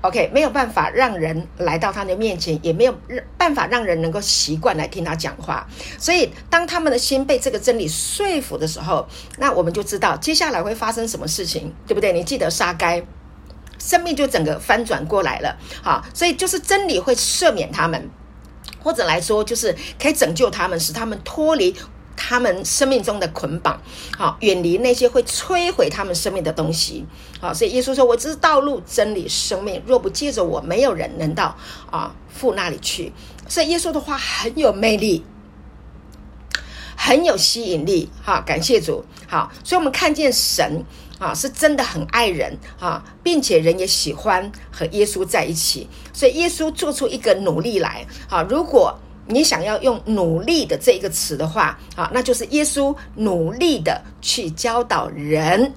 [0.00, 2.94] OK，没有办法让人来到他的面前，也没有
[3.36, 5.66] 办法让人能够习惯来听他讲话。
[5.98, 9.06] 所以，当他们的心被这个真理说服的时候，
[9.38, 12.12] 那我们就知道接下来会发生什么事情，对不对？
[12.12, 13.02] 你记得杀该，
[13.80, 15.56] 生命就整个翻转过来了。
[15.82, 18.08] 好，所以就是真理会赦免他们，
[18.80, 21.74] 或者来说就是可以拯救他们，使他们脱离。
[22.20, 23.80] 他们生命中的捆绑，
[24.16, 27.06] 好，远离那些会摧毁他们生命的东西，
[27.40, 31.56] 好，所以耶稣说：“我只是道路、真理、生命，若不借着我，没有人能到
[31.92, 33.12] 啊父那里去。”
[33.48, 35.24] 所以耶稣的话很有魅力，
[36.96, 40.84] 很有吸引力，哈，感谢主，好，所以我们看见神
[41.20, 48.98] 啊是真的很爱人啊，并且人也喜欢和耶稣在一起，所以耶稣做出一个努力来，啊，如果。
[49.28, 55.70] 你想要用“努力”的这一个词的话，啊，那就是耶稣努力的去教导人。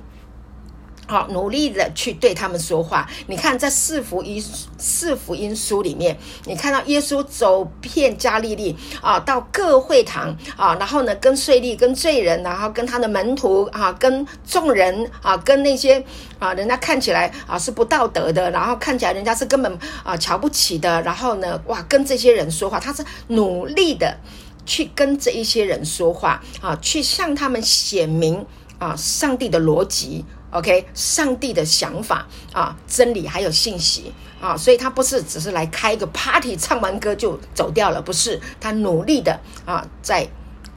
[1.12, 3.06] 好，努力的去对他们说话。
[3.28, 4.41] 你看，在四福音
[4.78, 16.02] 四福音书里面，你看到耶稣走遍加利利啊，到各会堂啊，然后呢，跟税吏、跟罪人，然后跟他的门徒啊，跟众人啊，跟那些
[16.39, 24.17] 啊，人家看起来啊是不道德的，然后看起来人家是根本啊瞧不起的，然后呢，哇，跟这些人说话，他是努力的
[24.65, 28.45] 去跟这一些人说话啊，去向他们显明
[28.80, 30.24] 啊上帝的逻辑。
[30.52, 40.28] OK，上帝的想法啊，真理还有信息啊，所以他不是只是来开一个 party，唱完歌就走掉了，不是，他努力的啊，在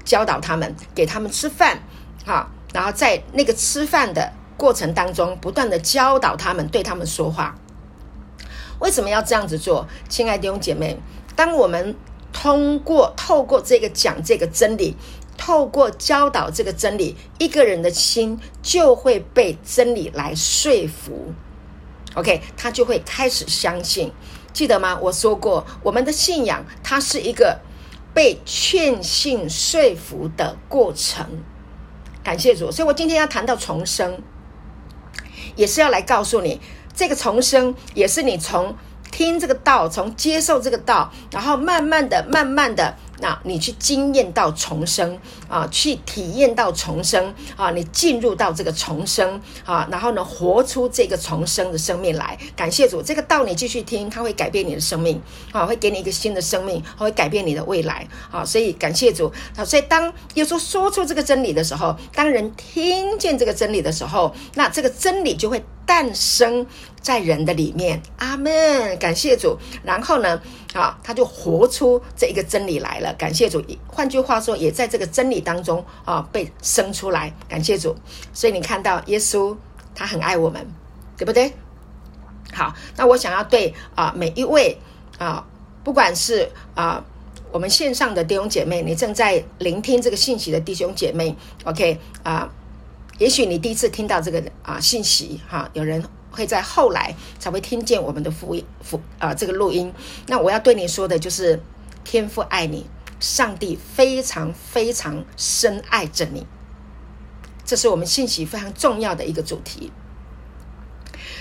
[0.04, 1.82] 教导他们，给他们吃饭
[2.24, 7.56] 啊，然后在那个吃饭的过程当中，不断的教导他们，对他们说话。
[8.78, 9.88] 为什么要这样子做？
[10.08, 10.96] 亲爱的弟兄姐妹，
[11.34, 11.96] 当我们
[12.32, 14.96] 通过透过这个讲这个真理。
[15.36, 21.32] 透过教导这个真理，一个人的心就会被真理来说服。
[22.14, 24.12] OK，他就会开始相信。
[24.52, 24.96] 记得吗？
[25.02, 27.58] 我说过，我们的信仰它是一个
[28.14, 31.26] 被劝信说服的过程。
[32.22, 34.22] 感谢主，所以我今天要谈到重生，
[35.56, 36.60] 也是要来告诉你，
[36.94, 38.76] 这个重生也是你从
[39.10, 42.96] 听这个道，从接受这个道，然后慢慢的、慢慢的。
[43.20, 52.38] 那你去经验到重生啊，去体验到重生啊，你进入到这个重生啊，然后呢，活出这个重生的生命来。
[52.56, 55.20] 感谢主，这个道你继续听，它会改变你的生命
[55.52, 58.44] 啊，会给你一个新的生命，会改变你的未来啊。
[58.44, 66.66] 所以感谢主啊，所以当耶稣说出这个真理的时候，当人听见这个真理的时候，那这个真理就会诞生
[67.00, 68.00] 在人的里面。
[68.18, 69.58] 阿门，感谢主。
[69.82, 70.40] 然后呢，
[70.72, 73.12] 啊，他就活出这一个真理来了。
[73.14, 77.32] 感谢主，换句话说，也在这个真理当中啊被生出来。
[77.48, 77.94] 感谢主，
[78.32, 79.56] 所以你看到耶稣
[79.94, 80.66] 他很爱我们，
[81.16, 81.52] 对不对？
[82.52, 84.78] 好，那我想要对啊每一位
[85.18, 85.44] 啊，
[85.82, 87.04] 不管是啊
[87.50, 92.48] 我们线上的弟兄姐妹，你正在聆听这个信息的弟兄姐妹，OK 啊，
[93.18, 99.92] 也许你第一次听到这个啊信息哈、有人会在后来才会听见我们的福音福啊这个录音。
[100.26, 101.60] 那我要对你说的就是，
[102.04, 102.86] 天父爱你。
[103.20, 106.46] 上帝非常非常深爱着你，
[107.64, 109.90] 这是我们信息非常重要的一个主题。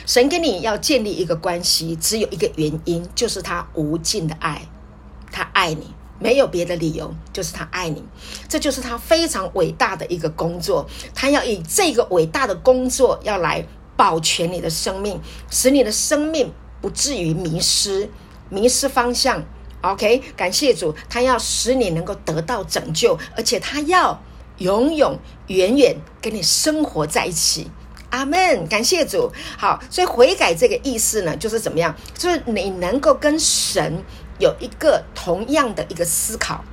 [0.06, 4.70] 神跟你要建立一个关系，只有一个原因，就是他无尽的爱，
[5.30, 8.04] 他爱你，没有别的理由，就是他爱你。
[8.48, 18.10] 这就是他非常伟大的一个工作，他要以这个伟大的工作要来保全你的生命，使你的生命不至于迷失，
[18.50, 19.44] 迷失方向。
[19.82, 24.18] OK，感谢主，他要使你能够得到拯救，而且他要
[24.60, 27.70] 永永远远跟你生活在一起。
[28.10, 29.30] 阿门，感谢主。
[29.58, 31.94] 好，所以悔改这个意思呢，就是怎么样？
[32.18, 34.02] 就是你能够跟神
[34.40, 36.64] 有一个同样的一个思考，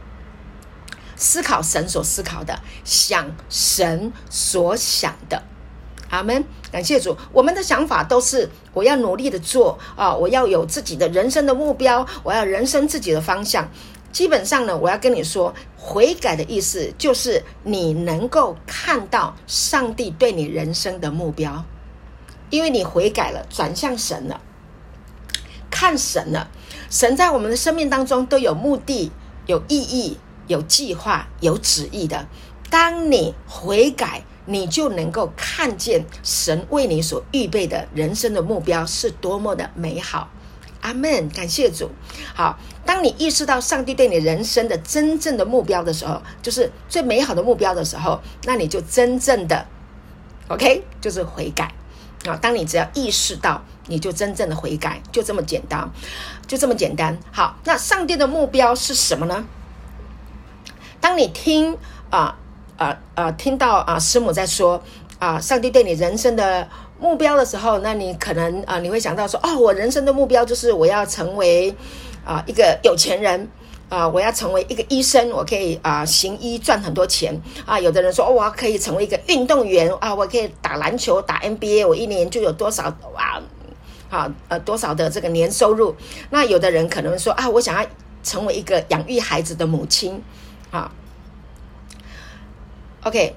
[1.16, 5.42] 思考神所思考的，想神所想的。
[6.08, 7.16] 阿门，感谢主。
[7.32, 13.70] 我们的想法都是我要努力的做啊，我要有自己的人生的目标，我要人生自己的方向。
[14.10, 21.64] 基本上呢，我要跟你说，悔改的意思就是你能够看到上帝对你人生的目标，
[22.50, 24.40] 因为你悔改了，转向神了，
[25.70, 26.50] 看神了。
[26.90, 29.10] 神在我们的生命当中都有目的、
[29.46, 32.26] 有意义、有计划、有旨意的。
[32.68, 40.28] 当你悔改，你就能够看见神为你所预备的人生的目标是多么的美好。
[40.80, 41.90] 阿门，感谢主。
[42.34, 49.66] 好，当你意识到上帝对你人生的真正的目标的时候，就是最美好的目标的时候，那你就真正的
[50.48, 51.72] OK，就是悔改
[52.26, 52.34] 啊。
[52.36, 55.86] 当你只要意识到，你就真正的悔改，就这么简单，
[56.46, 57.18] 就这么简单。
[57.30, 59.44] 好，那上帝的目标是什么呢？
[60.98, 61.76] 当你听
[62.08, 62.34] 啊
[62.78, 64.82] 啊啊，听到啊师母在说
[65.18, 66.66] 啊，上帝对你人生的。
[67.02, 71.74] 目标的时候，那你可能啊、你会想到说，哦，我人生的目标就是我要成为
[72.26, 73.48] 啊、一个有钱人
[73.88, 83.40] 啊、我要成为一个医生，我可以啊、行医赚很多钱啊、有的人说，哦，我可以成为一个运动员啊，我可以打篮球打 NBA，我一年就有多少哇，
[84.10, 85.96] 好呃多少的这个年收入。
[86.28, 87.88] 那有的人可能说啊，我想要
[88.22, 90.22] 成为一个养育孩子的母亲
[90.70, 90.92] 啊。
[93.04, 93.34] OK。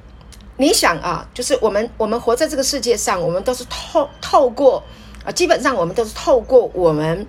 [0.55, 4.83] 你想啊，就是我们我们活在这个世界上，我们都是透透过
[5.25, 7.25] 啊，基本上我们都是透过我们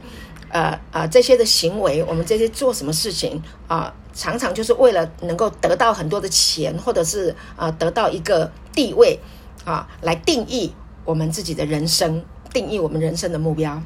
[0.51, 9.19] 呃呃这些的行为，我们这些做什么事情啊，常常就是为了能够得到很多的钱，或者是啊得到一个地位
[9.65, 10.75] 啊，来定义
[11.07, 12.23] 我们自己的人生，
[12.55, 13.83] 定义我们人生的目标。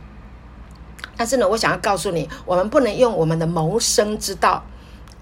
[1.16, 4.62] 但是呢，我想要告诉你，我们不能用我们的谋生之道。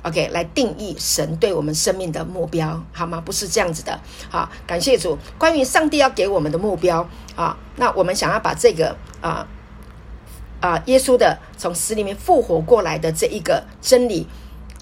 [0.02, 3.20] OK，来定义神对我们生命的目标，好吗？
[3.24, 3.98] 不是这样子的。
[4.28, 5.16] 好，感谢主。
[5.38, 9.46] 关于上帝要给我们的目标啊，那我们想要把这个啊
[10.60, 14.28] 啊耶稣的从死里面复活过来的这一个真理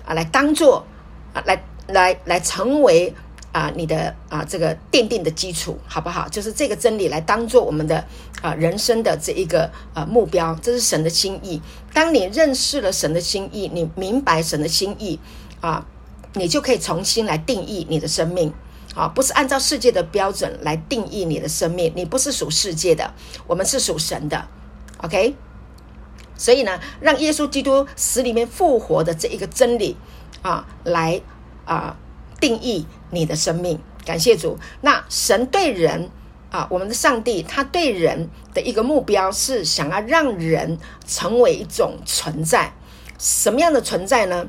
[0.04, 0.84] 啊，来当做
[1.32, 3.14] 啊，来来来成为。
[3.54, 6.28] 啊，你的啊，这个奠定的基础好不好？
[6.28, 8.04] 就是这个真理来当做我们的
[8.42, 11.62] 啊人生的这一个啊目标，这是神的心意。
[11.92, 15.20] 当你认识了神的心意，你明白神的心意
[15.60, 15.86] 啊，
[16.32, 18.52] 你就可以重新来定义你的生命
[18.96, 21.92] 啊，不是按照世界的标准来定义你的生命。
[21.94, 23.14] 你不是属世界的，
[23.46, 24.48] 我们是属神的。
[24.96, 25.36] OK，
[26.36, 29.96] 所以呢，让耶稣基督死里面复活的这一个真理
[30.42, 31.20] 啊，来
[31.64, 31.96] 啊。
[32.40, 34.58] 定义你的生命，感谢主。
[34.80, 36.10] 那神对人
[36.50, 42.72] 啊，我们的上帝，他对人的一个目标是想要让人成为一种存在。
[43.18, 44.46] 什么样的存在呢？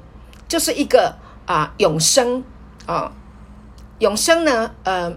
[0.47, 2.43] 就是一个啊永生
[2.85, 3.11] 啊，
[3.99, 5.15] 永生呢，呃，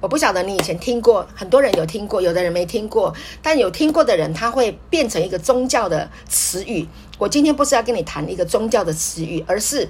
[0.00, 3.14] 我不晓得你以前听过，很多人有听过，有的人没听过。
[3.42, 6.86] 但有听过的人，他会变成一个宗教的词语。
[7.18, 9.88] 我今天不是要跟你谈一个宗教的词语，而是。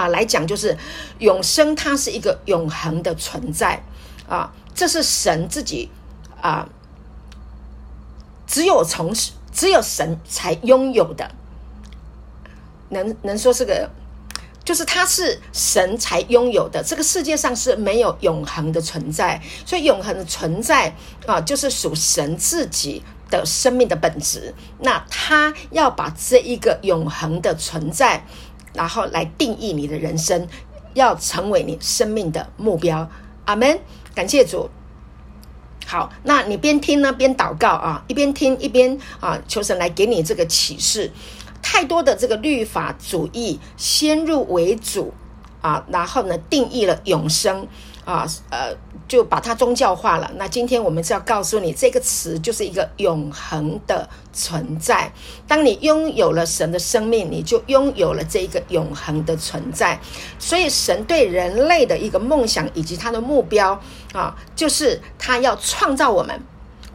[0.00, 0.74] 啊，来讲就是
[1.18, 3.82] 永生，它是一个永恒的存在
[4.26, 5.90] 啊，这是神自己
[6.40, 6.66] 啊，
[8.46, 9.12] 只有从
[9.52, 11.30] 只有神才拥有的，
[12.88, 13.90] 能能说是个，
[14.64, 20.94] 就是它是神才拥有的，这个世界上是没有永恒的存在，所以永恒的存在
[21.26, 28.24] 啊，就是属神自己的生命的本质，那他要把这一个永恒的存在。
[28.74, 30.46] 然后来定义你的人生，
[30.94, 33.08] 要成为你生命的目标。
[33.44, 33.80] 阿门，
[34.14, 34.70] 感谢主。
[35.86, 41.10] 好，那你边听呢，边祷告啊，一边听一边啊，求神来给你这个启示。
[41.62, 45.12] 太多的这个律法主义先入为主
[45.60, 47.66] 啊，然后呢，定义了永生。
[48.10, 48.74] 啊，呃，
[49.06, 50.28] 就把它宗教化了。
[50.34, 55.12] 那今天我们是要告诉你，这个词就是一个永恒的存在。
[55.46, 60.00] 当你拥有了神的生命，你就拥有了这一个永恒的存在。
[60.40, 63.80] 所以，神对人类的一个梦想以及他的目标
[64.12, 66.36] 啊，就是他要创造我们，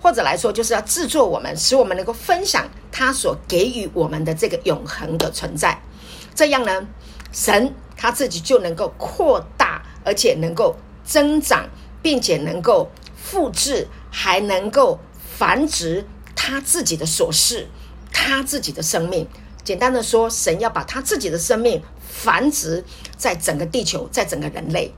[0.01, 5.79] 或者来说，就是要制作我们，使我们能够分享他所给予我们的这个永恒的存在。
[6.35, 6.85] 这样呢，
[7.31, 10.75] 神他自己就能够扩大，而且能够。
[11.05, 11.69] 增长，
[12.01, 14.99] 并且能够复制，还能够
[15.37, 17.67] 繁殖他自己的所事，
[18.11, 19.27] 他自己的生命。
[19.63, 22.83] 简单的说，神要把他自己的生命繁殖
[23.17, 24.93] 在整个地球，在整个人类。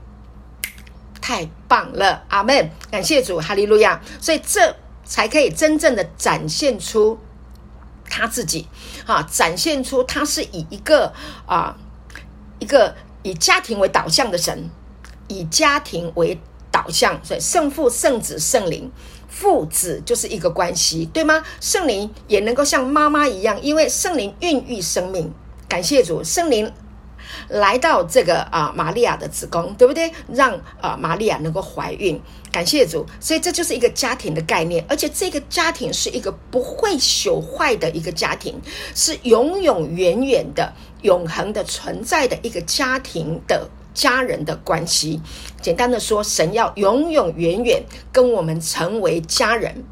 [1.20, 2.70] 太棒了，阿门！
[2.90, 4.00] 感谢主，哈利路亚。
[4.20, 7.18] 所以这才可以真正的展现出
[8.08, 8.66] 他自己
[9.06, 11.12] 啊，展现出他是以一个
[11.46, 11.76] 啊，
[12.58, 14.70] 一个以家庭为导向的神。
[15.28, 16.38] 以家庭为
[16.70, 18.90] 导向，所以圣父、圣子、圣灵，
[19.28, 21.44] 父子就是一个关系，对吗？
[21.60, 25.32] 圣灵也能够像妈妈一样，因为圣灵孕育生命，
[25.68, 26.72] 感谢主，圣灵
[27.48, 30.12] 来到这个啊玛利亚的子宫，对不对？
[30.32, 32.20] 让啊玛利亚能够怀孕。
[32.50, 38.58] 感谢主，所以这就是一个家庭的概念，而且这个家庭是一个不会朽坏的一个家庭，
[38.94, 40.72] 是永永远远的、
[41.02, 43.68] 永恒的存在的一个家庭的
[43.98, 45.20] 家人的关系。
[45.60, 47.82] 简单的说，神要永永远远
[48.12, 49.82] 跟我们成为家人。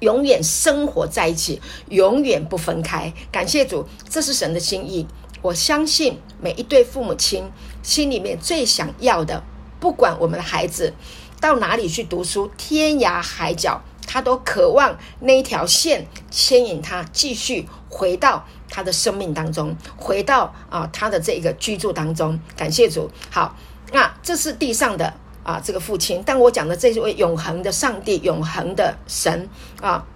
[0.00, 1.60] 永远生活在一起，
[1.90, 3.12] 永远不分开。
[3.30, 5.06] 感谢主，这是神的心意。
[5.42, 7.44] 我相信每一对父母亲
[7.82, 9.42] 心里面最想要的，
[9.78, 10.94] 不管我们的孩子
[11.38, 22.38] 到哪里去读书，天涯海角，他都渴望那一条线牵引他继续回到他的生命当中，回到啊他的这一个居住当中。
[22.56, 23.10] 感谢主。
[23.30, 23.56] 好，
[23.92, 25.14] 那这是地上的。
[25.44, 29.48] 啊，这个父亲，但我讲的这位永恒的上帝、永恒的神
[29.80, 30.06] 啊，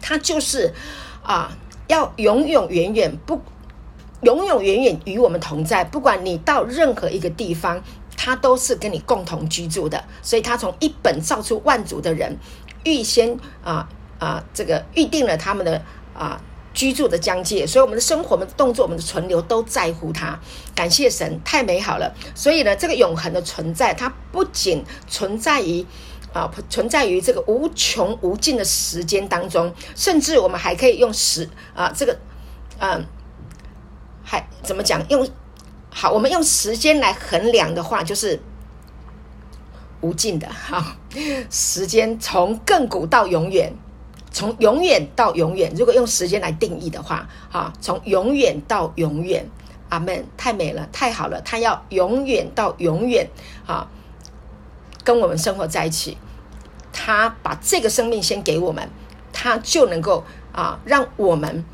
[0.00, 0.72] 他就是
[1.22, 1.54] 啊，
[1.88, 3.38] 要永永远远不，
[4.22, 5.84] 永永远远与我们同在。
[5.84, 7.82] 不管你到任何一个地方，
[8.16, 10.02] 他都是跟你共同居住的。
[10.22, 12.38] 所以，他从一本造出万族的人，
[12.84, 15.82] 预先啊啊，这个预定了他们的
[16.14, 16.40] 啊。
[16.72, 20.38] 居住的疆界，所以我们的生活、我们的动作、我们的存留都在乎它。
[20.72, 22.14] 感谢神，太美好了。
[22.32, 25.84] 所以呢，这个永恒的存在，它不仅存在于
[26.32, 32.16] 啊，存在于这个无穷无尽的时间当中，甚至我们还可以用时啊，这个
[32.78, 33.04] 嗯、
[34.22, 35.04] 还怎么讲？
[35.08, 35.28] 用
[35.90, 38.40] 好，我们用时间来衡量的话，就是
[40.00, 40.96] 无尽的哈。
[41.50, 43.72] 时间从亘古到永远。
[44.32, 49.44] 从永远到永远，如果用时间来定义的话，哈，从永远到永远，
[49.88, 53.28] 阿门，太美了，太好了，他要永远到永远，
[53.66, 53.88] 哈，
[55.02, 56.16] 跟我们生活在一起，
[56.92, 58.88] 他把这个生命先给我们，
[59.32, 60.22] 他就能够
[60.52, 61.64] 啊，让我们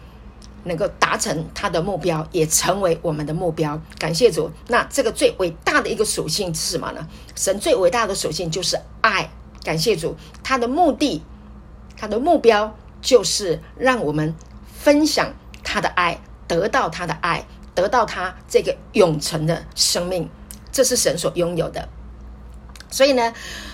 [0.67, 3.81] 能够达成他的目标，也成为我们的目标。
[3.99, 7.09] 感谢主，那这个最伟大的一个属性是什么呢？
[7.35, 9.31] 神最伟大的属性就是爱。
[9.65, 11.23] 感谢主，他的目的。
[11.99, 14.35] 他的目标就是让我们
[14.71, 15.33] 分享
[15.65, 20.29] 他的爱，得到他的爱，得到他这个永恒的生命，
[20.71, 21.89] 这是神所拥有的。
[22.91, 23.33] 所以呢，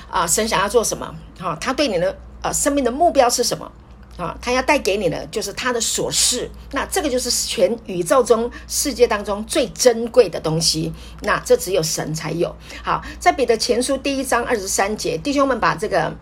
[0.09, 1.13] 啊，神想要做什么？
[1.41, 3.73] 哈，他对你的呃生命的目标是什么？
[4.17, 6.51] 啊，他要带给你的就是他的所是。
[6.73, 10.93] 那这个就是全宇宙中世界当中最珍贵的东西。
[11.23, 12.55] 那这只有神才有。
[12.83, 16.17] 好，在彼得前书第一章二十三节，弟兄们把这个。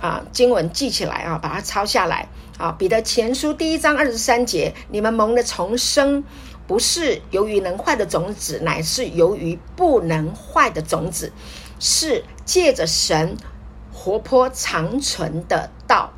[0.00, 2.70] 啊，经文记起来啊，把它抄下来啊。
[2.78, 6.22] 彼得前书第一章二十三节：你们蒙的重生，
[6.68, 11.32] 不是由于能坏的种子，乃是由于不能坏的种子，
[11.80, 13.36] 是借着神
[13.92, 16.12] 活泼长存的道。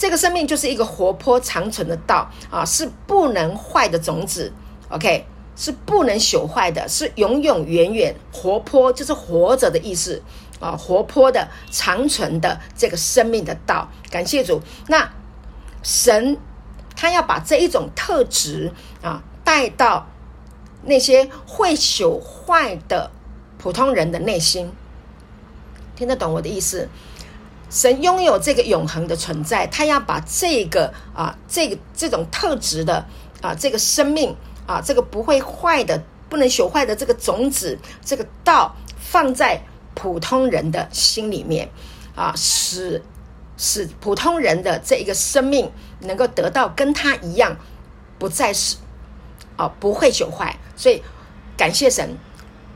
[0.00, 4.50] 这个生命就是一个活泼长存的道啊，是不能坏的种子。
[4.88, 10.22] OK，是不能朽坏的，是永永远远活泼，就是活着的意思。
[10.58, 14.62] 啊，活泼的、长存的这个生命的道，感谢主。
[14.88, 15.10] 那
[15.82, 16.38] 神
[16.96, 18.72] 他要把这一种特质
[19.02, 20.06] 啊带到
[20.82, 23.10] 那些会朽坏的
[23.58, 24.72] 普通人的内心，
[25.94, 26.88] 听得懂我的意思？
[27.70, 33.06] 神拥有这个永恒的存在，他要把这个啊这个这种特质的
[33.40, 39.62] 啊这个生命啊这个不会坏的、不能朽坏的这个种子，这个道放在。
[39.92, 41.68] 普通人的心里面，
[42.14, 43.02] 啊，使
[43.58, 47.54] 使普通人的这一个生命能够得到跟他一样，
[48.18, 48.76] 不再是，
[49.56, 50.56] 啊，不会朽坏。
[50.74, 51.02] 所以
[51.54, 52.16] 感谢神，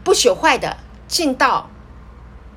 [0.02, 0.76] 不朽坏的
[1.08, 1.70] 进到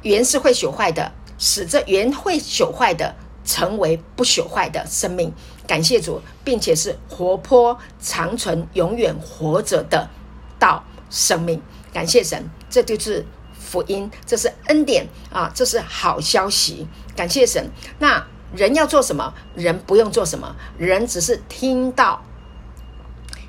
[0.02, 5.34] 原是会朽坏的，使这原会朽坏的成为不朽坏的生命。
[5.68, 10.10] 感谢主，并且是活泼长存、永远活着的
[10.58, 11.62] 道生命。
[11.94, 13.26] 感谢神，这就是。
[13.60, 15.52] 福音，这是恩典啊！
[15.54, 17.70] 这是好消息，感谢神。
[18.00, 18.26] 那
[18.56, 19.34] 人要做什么？
[19.56, 22.24] 人不用做什么，人只是听到、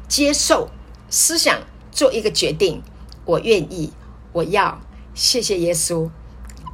[0.08, 0.70] 接受、
[1.08, 1.60] 思想，
[1.92, 2.82] 做一个决定。
[3.24, 3.92] 我愿意，
[4.32, 4.80] 我要，
[5.14, 6.10] 谢谢耶稣。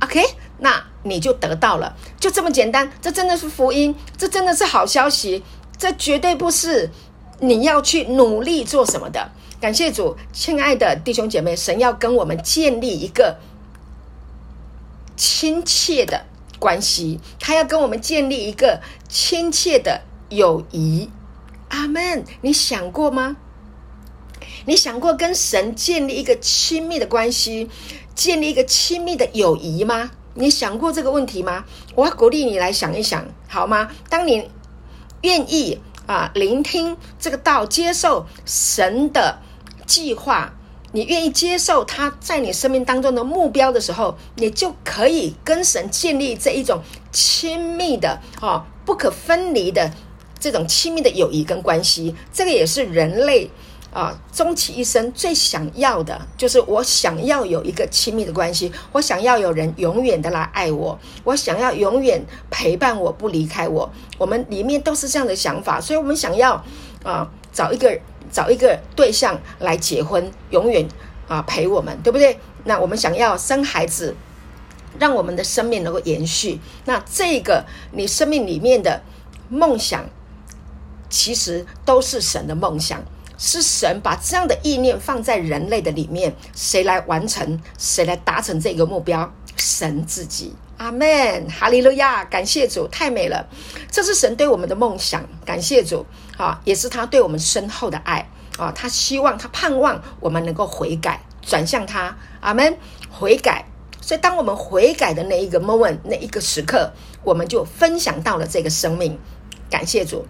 [0.01, 0.23] OK，
[0.57, 2.91] 那你就得到了，就这么简单。
[3.01, 5.45] 这真的是福音，这真的是好消息，
[5.79, 6.91] 这绝对不是
[7.39, 9.31] 你要去努力做什么的。
[9.61, 13.39] 感谢主，亲爱的弟兄姐妹，神要跟我们建立一个
[15.17, 16.27] 亲切的
[16.59, 21.09] 关系，他要跟我们建立一个亲切的友谊。
[21.69, 22.25] 阿门。
[22.43, 23.37] 你想过吗？
[24.67, 27.71] 你想过跟神建立一个亲密的关系，
[28.15, 30.11] 建立一个亲密的友谊吗？
[30.35, 31.64] 你想过这个问题吗？
[31.95, 33.91] 我要鼓励你来想一想，好吗？
[34.09, 34.51] 当你
[35.22, 39.39] 愿意啊，聆听这个道，接受神的
[39.87, 40.53] 计划，
[40.93, 49.91] 你愿意接受他在你生命当中的目标的时候，你就可以跟神建立这一种亲密的、啊不可分离的
[50.39, 52.14] 这种亲密的友谊跟关系。
[52.30, 53.51] 这个也是人类。
[53.95, 62.21] 啊，终其一生最想要的就是我想要有一个亲密的关系，我想要有人永远的来爱我，我想要永远
[62.51, 63.89] 陪伴我不离开我。
[64.19, 66.61] 我们里面都是这样的想法，所以我们想要
[67.05, 67.97] 啊找一个
[68.33, 70.89] 找一个对象来结婚，永远
[71.29, 72.37] 啊陪我们，对不对？
[72.65, 74.17] 那我们想要生孩子，
[74.99, 76.59] 让我们的生命能够延续。
[76.85, 79.01] 那这个你生命里面的
[79.49, 80.05] 梦想，
[81.09, 83.01] 其实都是神的梦想。
[83.47, 87.61] 是神把这样的意念放在人类的里面，谁来完成？
[87.77, 89.31] 谁来达成这个目标？
[89.57, 90.55] 神自己。
[90.79, 93.47] 阿门，哈利路亚，感谢主，太美了。
[93.91, 96.07] 这是神对我们的梦想，感谢主
[96.39, 98.27] 啊，也是他对我们深厚的爱
[98.57, 98.73] 啊。
[98.75, 102.17] 他希望，他盼望我们能够悔改，转向他。
[102.41, 102.79] 阿门，
[103.11, 103.67] 悔改。
[104.01, 106.93] 所以，当我们悔改的那一个 moment，那一个时刻，
[107.23, 109.19] 我们就分享到了这个生命。
[109.71, 110.27] 感谢主，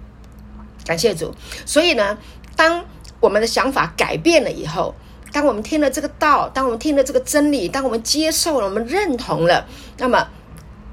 [0.85, 1.33] 感谢主。
[1.65, 2.19] 所以呢，
[2.57, 2.85] 当
[3.25, 4.95] 我们的想法改变了以后，
[5.33, 9.67] 当我们听了这个道，当我们听了这个真理，当我们接受了，我们认同了，
[9.97, 10.29] 那么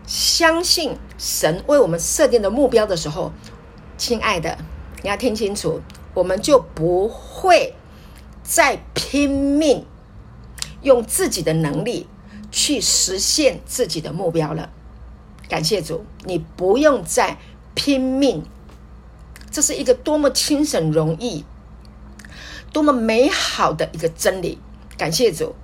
[0.08, 3.34] 相信神为我们设定的目标的时候，
[3.98, 4.58] 亲爱的，
[5.04, 5.82] 你要听清楚，
[6.14, 7.76] 我们就不会
[8.44, 9.86] 再拼命
[10.84, 12.08] 用自己的能力
[12.50, 14.70] 去实现自己的目标了。
[15.50, 17.38] 感谢主，你不用再
[17.76, 18.46] 拼命，
[19.52, 21.44] 这是一个多么轻省容易。
[22.72, 24.58] 多么美好的一个真理！
[24.98, 25.56] 感谢主，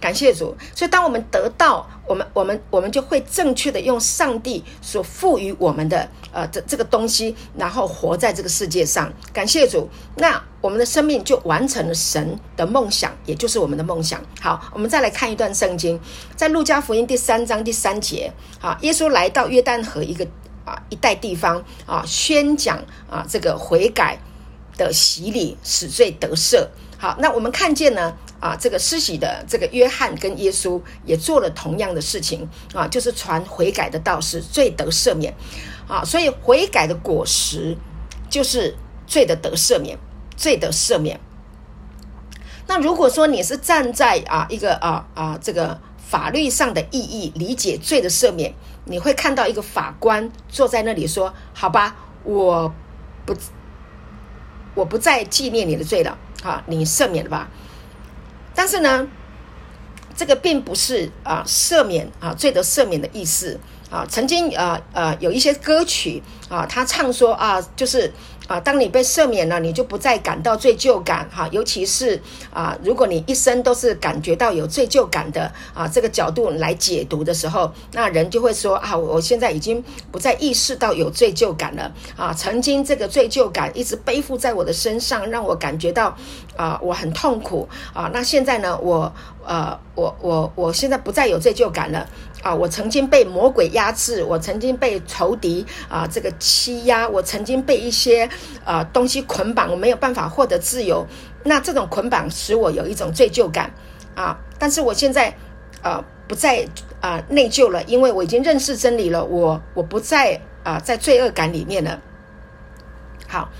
[0.00, 0.54] 感谢主。
[0.74, 9.12] 所以，当我们得到，我们我们我们就会正确的用上帝所赋予我们的呃这这个东西，然后活在这个世界上。
[9.32, 14.22] 感谢主，那我们的生命就完成了神的梦想，也就是我们的梦想。
[14.40, 15.98] 好，我们再来看一段圣经，
[16.36, 18.32] 在路加福音第三章第三节。
[18.60, 20.26] 好，耶稣来到约旦河一个
[20.64, 22.78] 啊一带地方啊，宣讲
[23.08, 24.18] 啊这个悔改。
[24.76, 26.66] 的洗礼使罪得赦。
[26.98, 35.34] 好，那我们看见呢啊，这个施洗的这个约翰跟耶稣也做了同样的事情啊，就是传悔改的道，是罪得赦免
[35.86, 36.02] 啊。
[36.02, 37.76] 所以悔改的果实
[38.30, 38.74] 就是
[39.06, 39.98] 罪的得赦免，
[40.38, 41.20] 罪得赦免。
[42.66, 48.54] 那如果说你是站在啊一个啊啊这个法律上的意义理解罪的赦免，
[48.86, 52.72] 你会看到一个法官坐在那里说：“好吧，我
[53.26, 53.36] 不。”
[54.76, 57.48] 我不再纪念你的罪了，啊，你赦免了吧？
[58.54, 59.08] 但是呢，
[60.16, 63.58] 这个并不是啊赦免啊罪得赦免的意思
[63.90, 64.06] 啊。
[64.08, 68.12] 曾经啊啊有一些歌曲啊，他唱说啊，就是。
[68.46, 71.48] 啊，当你被赦免了，你就不再感到罪疚感哈。
[71.50, 72.20] 尤其是
[72.52, 82.32] 啊，如果你一生都是感觉到有罪疚感的啊，这个角度来解读的时候，那人就会说啊，我现在已经不再意识到有罪疚感了啊。
[82.32, 86.16] 曾经这个罪疚感一直背负在我的身上，让我感觉到
[86.56, 88.10] 啊，我很痛苦啊。
[88.12, 89.12] 那现在呢，我
[89.44, 92.06] 呃，我我我现在不再有罪疚感了。
[92.46, 98.30] 啊，我曾经被魔鬼压制，我曾经被仇敌啊这个欺压，我曾经被一些
[98.64, 101.04] 啊东西捆绑，我没有办法获得自由。
[101.42, 103.74] 那这种捆绑使我有一种罪疚感
[104.14, 105.36] 啊，但是我现在
[105.82, 106.64] 啊不再
[107.00, 112.00] 啊内疚了，因为我已经认识真理了，我我不再啊在罪恶感里面了。
[113.26, 113.50] 好，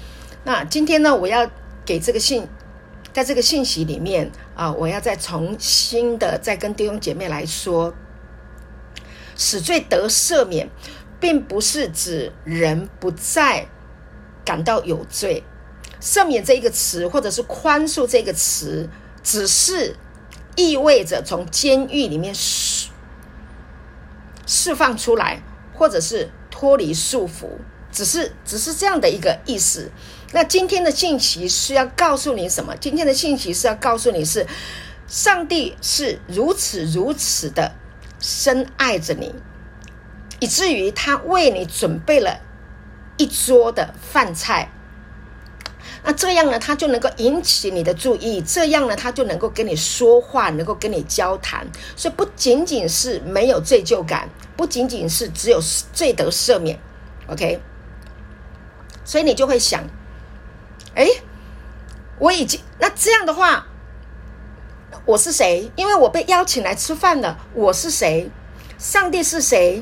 [0.45, 1.51] 那今天呢，我要
[1.85, 2.47] 给这个信，
[3.13, 7.93] 在这个信息里面啊，我要再重新的再跟弟兄姐妹来说。
[9.37, 10.69] 使罪得赦免，
[11.21, 13.69] 并不是指人不再
[14.45, 15.45] 感到有罪。
[16.01, 18.89] 赦免这一个词，或者是宽恕这个词，
[19.23, 19.97] 只是
[20.55, 22.91] 意味着从监狱里面释
[24.47, 25.43] 释放出来，
[25.75, 27.49] 或者是脱离束缚，
[27.91, 29.91] 只是只是这样的一个意思。
[30.33, 32.77] 那今天的信息是要告诉你什么？
[32.77, 34.47] 今天的信息是要告诉你是，
[35.09, 37.75] 上帝是如此如此的。
[38.29, 39.33] 深爱着你，
[40.41, 42.41] 以至于他为你准备了
[43.19, 44.69] 一桌的饭菜。
[46.03, 51.65] 那这样呢，他就能够引起你的注意；这样呢，他就能够跟你说话，能够跟你交谈。
[51.95, 55.61] 所以，不仅仅是没有罪疚感，不仅仅是只有
[55.93, 56.77] 罪得赦免。
[57.29, 57.61] OK，
[59.05, 59.85] 所以你就会想：
[60.97, 61.07] 哎，
[62.19, 63.69] 我已经那这样的话。
[65.07, 65.71] 我是谁？
[65.77, 67.39] 因为我被邀请来吃饭了。
[67.55, 68.29] 我是谁？
[68.77, 69.81] 上帝是谁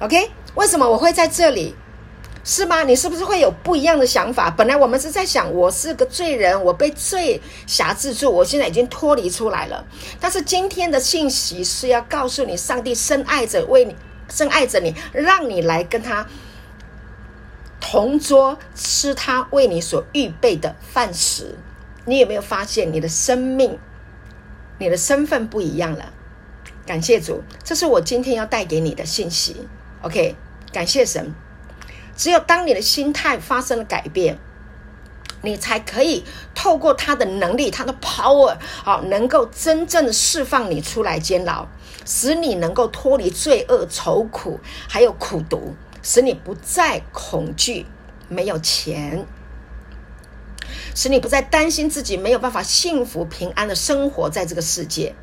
[0.00, 0.32] ？OK？
[0.56, 1.76] 为什么我会在这里？
[2.42, 2.82] 是吗？
[2.82, 4.50] 你是不是会有不一样的想法？
[4.50, 9.84] 本来我们是在想，我是个罪人，我被罪辖制住，我现在已经脱离出来了。
[10.18, 13.94] 但是今天的信息是要告诉你，上帝深爱着为你，
[14.28, 16.26] 深爱着你，让你来跟他
[17.80, 21.56] 同桌吃他为你所预备的饭食。
[22.06, 23.78] 你有没有发现你的生命、
[24.84, 26.12] 你的身份不一样了？
[26.84, 29.66] 感谢主，这是我今天要带给你的信息。
[30.02, 30.36] OK，
[30.70, 31.32] 感谢神。
[32.14, 34.36] 只有当你的心态发生了改变，
[35.40, 36.22] 你才可以
[36.54, 41.66] 透过他的能力、他的 power，好，能够真正的释放你出来监牢，
[42.04, 47.86] 使你能够脱离罪恶、愁苦，还有苦毒，使你不再恐惧
[48.28, 49.26] 没有钱，
[50.94, 55.14] 使你不再担心自己没有办法幸福平安的生活在这个世界。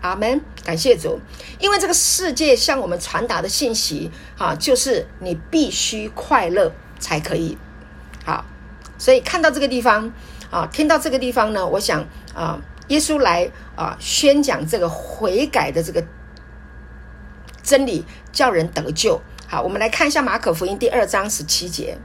[0.00, 1.18] 阿门，感谢主，
[1.58, 6.70] 因为这个世界向我们传达的信息，啊，就是你必须快乐
[7.00, 7.58] 才可以。
[8.24, 8.44] 好，
[8.96, 10.12] 所以看到这个地方，
[10.52, 16.04] 啊，听到这个地方呢，我想啊，耶稣来啊宣讲这个悔改的这个
[17.64, 19.20] 真理，叫人得救。
[19.48, 21.98] 好，我们来看一下马可福音第二章十七节。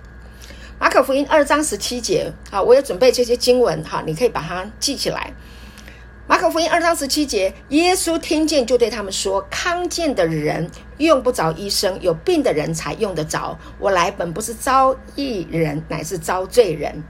[0.79, 5.33] 马可福音二章十七节，啊，我有准备这些经文，哈，你可以把它记起来。
[6.27, 13.57] 马可福音二章十七节，耶稣听见就对他们说：“康健的人用不着医生，有病的人才用得着。
[13.77, 17.03] 我来本不是招义人，乃是招罪人。”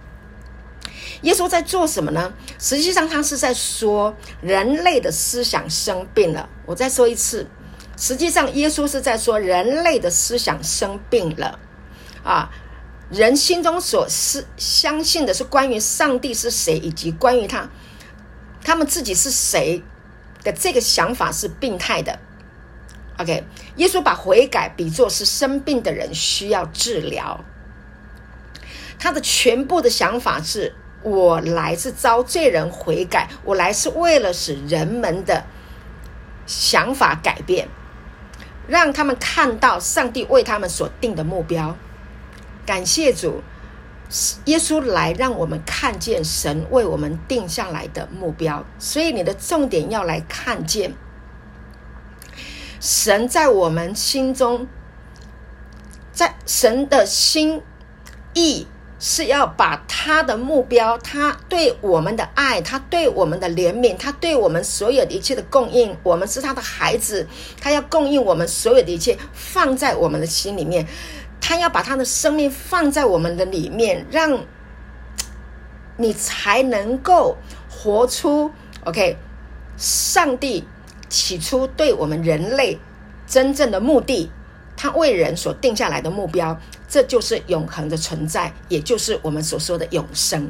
[1.22, 2.34] 耶稣在做什么呢？
[2.60, 6.50] 实际上，他是在说人类的思想生病了。
[6.66, 7.48] 我再说一次，
[7.96, 11.60] 实际上，耶稣是在说人类的思想生病了。
[12.24, 12.50] 啊，
[13.14, 17.70] 人心中所是相信的是关于上帝是谁，以及关于他。
[18.64, 19.84] 他们自己是谁
[20.44, 22.18] 的这个想法是病态的。
[23.20, 23.44] OK，
[23.76, 27.46] 耶稣把悔改比作是生病的人需要治疗。
[28.98, 35.46] 他的全部的想法是：我来是招罪人悔改，我来是为了使人们的
[36.48, 37.68] 想法改变，
[38.68, 41.78] 让他们看到上帝为他们所定的目标。
[42.66, 43.42] 感谢主。
[44.46, 50.94] 耶稣来让我们看见神为我们定下来的目标，所以你的重点要来看见
[52.80, 54.68] 神在我们心中，
[56.12, 57.64] 在神的心
[58.36, 58.68] 意
[59.00, 67.28] 是要把他的目标，他对我们的爱，他对我们的怜悯，他对我们所有的一切的供应，我们是他的孩子，
[67.60, 70.86] 他要供应我们所有的一切，放在我们的心里面。
[71.46, 74.46] 他要把他的生命放在我们的里面，让
[75.98, 77.36] 你才能够
[77.70, 78.50] 活出
[78.86, 79.18] OK。
[79.76, 80.66] 上帝
[81.10, 82.80] 起初对我们人类
[83.28, 84.32] 真正的目的，
[84.78, 90.50] 他为人所定下来的目标，这就是永恒的存在，也就是我们所说的永生。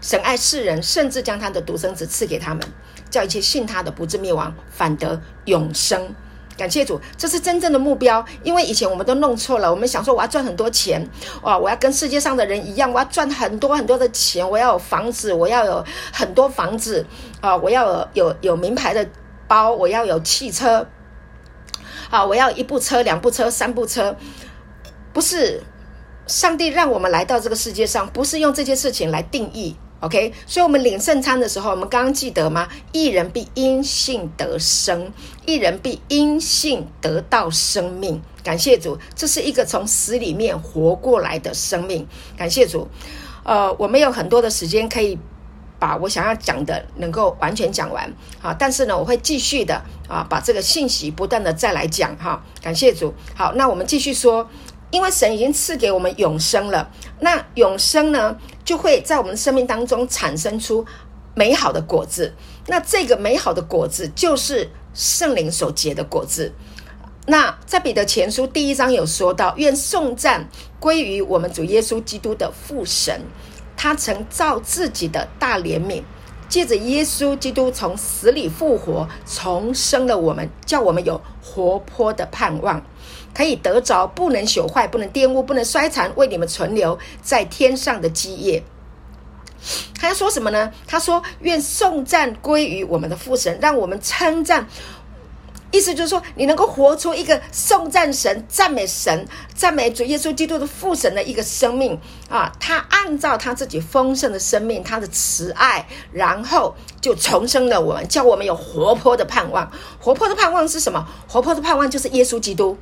[0.00, 2.66] 神爱世人，甚至将他的独生子赐给他们，
[3.10, 6.14] 叫一切信他的不至灭亡，反得永生。
[6.56, 8.24] 感谢主，这是真正的目标。
[8.42, 11.04] 因为以前我们都弄错了，我们想说我要赚很多钱，
[11.42, 11.58] 哇！
[11.58, 17.04] 我要跟世界上的人一样，我要赚很多很多的钱，我要有房子，我要有很多房子
[17.40, 17.56] 啊！
[17.56, 19.06] 我要有有名牌的
[19.48, 20.86] 包，我要有汽车，
[22.10, 22.24] 啊！
[22.24, 24.16] 我要一部车、两部车、三部车。
[25.12, 25.62] 不是，
[26.26, 29.76] 上帝让我们来到这个世界上，不是用这些事情来定义。
[30.00, 32.68] OK，所以，我们领圣餐的时候，我们刚刚记得吗？
[32.92, 35.10] 一人必因信得生，
[35.46, 38.20] 一人必因信得到生命。
[38.42, 42.06] 感谢主，这是一个从死里面活过来的生命。
[42.36, 42.86] 感谢主。
[43.44, 45.18] 呃，我没有很多的时间可以
[45.78, 52.44] 把我想要讲的能够完全讲完啊，但是呢，我会继续的啊，把这个信息不断的再来讲哈。
[52.60, 53.14] 感谢主。
[53.34, 54.46] 好，那我们继续说。
[54.90, 56.88] 因为神已经赐给我们永生了，
[57.24, 60.84] 那永生呢，就会在我们生命当中产生出
[61.34, 62.34] 美好的果子。
[62.66, 66.52] 那这个美好的果子就是圣灵所结的果子。
[67.26, 70.46] 那在彼得前书第一章有说到，愿颂赞
[70.78, 73.18] 归于我们主耶稣基督的父神，
[73.74, 76.02] 他曾造自己的大怜悯，
[76.46, 82.84] 借着耶稣基督从死里复活，重生了我们，叫我们有活泼的盼望。
[83.34, 88.62] 可以得着不能朽坏、不能玷污、不能衰残，为你们存留在天上的基业。
[89.98, 90.70] 他要说什么呢？
[90.86, 94.68] 他说：“愿颂赞归于我们的父神，让我们称赞。”
[95.72, 102.52] 意思就是说，你能够活出一个颂赞神、赞美神、赞美主耶稣基督的父神的一个生命啊！
[102.60, 109.68] 他按照他自己丰盛的生命，他的慈爱，然后就重生了我们，叫我们有活泼的盼望。
[109.98, 111.08] 活泼的盼望是什么？
[111.26, 112.78] 活泼的盼望就是耶稣基督。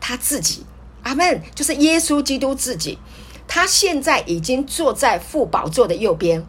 [0.00, 0.64] 他自己
[1.02, 1.42] 阿门。
[1.54, 2.98] 就是耶稣基督自己，
[3.46, 6.46] 他现在已经坐在父宝座的右边。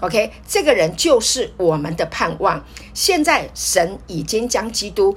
[0.00, 2.64] OK，这个人就是我们的盼望。
[2.94, 5.16] 现在神已经将基督，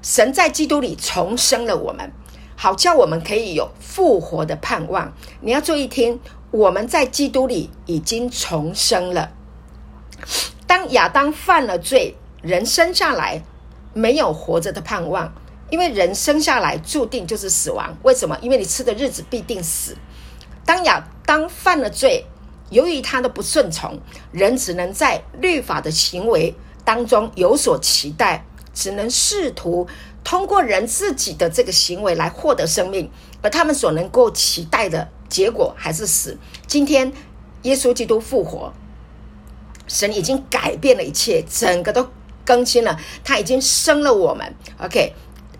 [0.00, 2.10] 神在基督里重生了我们，
[2.56, 5.12] 好叫我们可以有复活的盼望。
[5.42, 6.18] 你要注意听，
[6.50, 9.32] 我们在基督里已经重生了。
[10.66, 13.42] 当亚当犯了罪，人生下来
[13.92, 15.34] 没有活着的盼望，
[15.70, 17.96] 因为人生下来注定就是死亡。
[18.02, 18.38] 为什么？
[18.40, 19.96] 因为你吃的日子必定死。
[20.64, 22.24] 当亚当犯了罪。
[22.68, 23.96] 由于他的不顺从，
[24.32, 26.52] 人只能在律法的行为
[26.84, 28.44] 当中有所期待，
[28.74, 29.86] 只能试图
[30.24, 33.08] 通过人自己的这个行为来获得生命，
[33.40, 36.36] 而他们所能够期待的结果还是死。
[36.66, 37.12] 今天，
[37.62, 38.72] 耶稣基督复活，
[39.86, 42.08] 神已经改变了一切，整个都
[42.44, 44.52] 更新了，他已经生了我们
[44.82, 45.14] ，OK，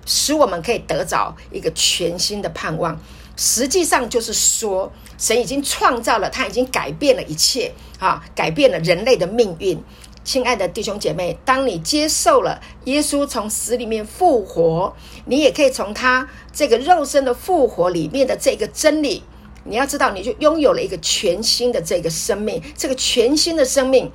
[0.07, 2.99] 使我们可以得着一个全新的盼望。
[3.37, 9.79] 实际上就是说，神已经创造了，他已经改变了一切，啊，改变了人类的命运。
[10.25, 14.97] 亲爱的弟兄姐妹，当你接受了耶稣从死里面复活，
[15.27, 19.23] 你也可以从他这个肉身的复活里面的这个真理，
[19.65, 22.63] 你要知道，你就拥有了一个全新的这个生命。
[22.75, 24.11] 这个全新的生命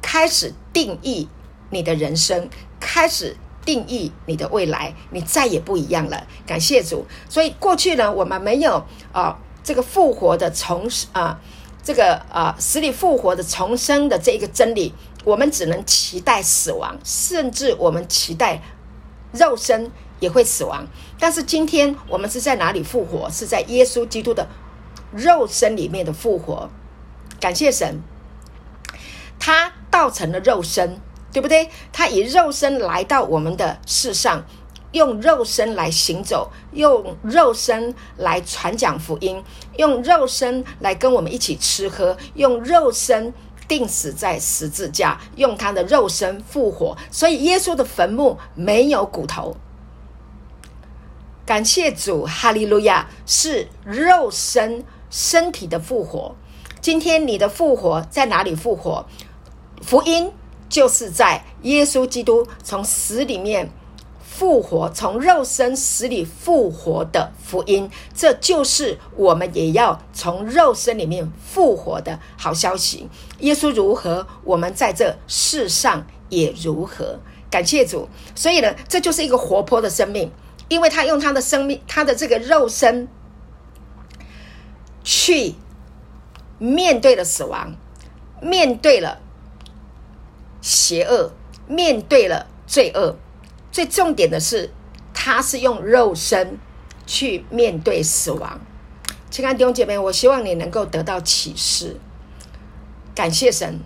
[0.00, 1.28] 开始定义
[1.70, 2.48] 你的人生，
[2.78, 3.36] 开始。
[3.64, 6.26] 定义你的未来，你再也不一样了。
[6.46, 7.06] 感谢主。
[7.28, 11.38] 所以过去呢，我们没有啊、这个复活的重啊、
[11.82, 14.94] 这个啊、呃、死里复活的重生的这一个真理，
[15.24, 18.62] 我们只能期待死亡，甚至我们期待
[19.32, 19.90] 肉身
[20.20, 20.86] 也会死亡。
[21.18, 23.30] 但是今天我们是在哪里复活？
[23.30, 24.48] 是在耶稣基督的
[25.12, 26.70] 肉身里面的复活。
[27.38, 28.00] 感谢神，
[29.38, 30.98] 他道成了肉身。
[31.32, 31.68] 对不对？
[31.92, 34.44] 他以肉身来到我们的世上，
[34.92, 39.42] 用肉身来行走，用肉身来传讲福音，
[39.76, 43.32] 用肉身来跟我们一起吃喝，用肉身
[43.68, 46.96] 钉死在十字架，用他的肉身复活。
[47.10, 49.56] 所以耶稣的坟墓没有骨头。
[51.46, 53.08] 感谢主，哈利路亚！
[53.26, 56.34] 是肉身身体的复活。
[56.80, 59.06] 今天你的复活在哪里复活？
[59.82, 60.32] 福音。
[60.70, 63.68] 就是在耶稣基督从死里面
[64.22, 73.08] 复活，从肉身死里复活的福音，这就是我们也要从肉身里面复活的好消息。
[73.40, 77.18] 耶稣如何，我们在这世上也如何。
[77.50, 80.30] 感谢主，所以呢，这就是一个活泼的生命，
[80.68, 83.08] 因为他用他的生命，他的这个肉身
[85.02, 85.56] 去
[86.58, 87.74] 面对了死亡，
[88.40, 89.18] 面对了。
[90.60, 91.32] 邪恶
[91.66, 93.16] 面对了罪恶，
[93.70, 94.70] 最重点的是，
[95.14, 96.58] 他是用肉身
[97.06, 98.60] 去面对死亡。
[99.30, 101.96] 亲爱的弟兄姐妹，我希望你能够得到启示。
[103.14, 103.80] 感谢神，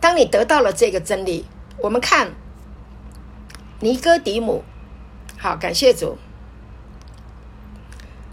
[0.00, 1.46] 当你得到了这个真理，
[1.78, 2.32] 我们看
[3.80, 4.62] 尼哥底母。
[5.38, 6.16] 好，感谢主。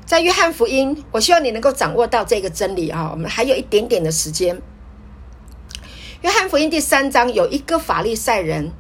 [0.06, 3.10] 在约翰福音，我希望你能够掌握到这个真理啊！
[3.12, 4.60] 我们还有一点点的时间。
[6.22, 8.74] 约翰福音第三章有一个法利赛人，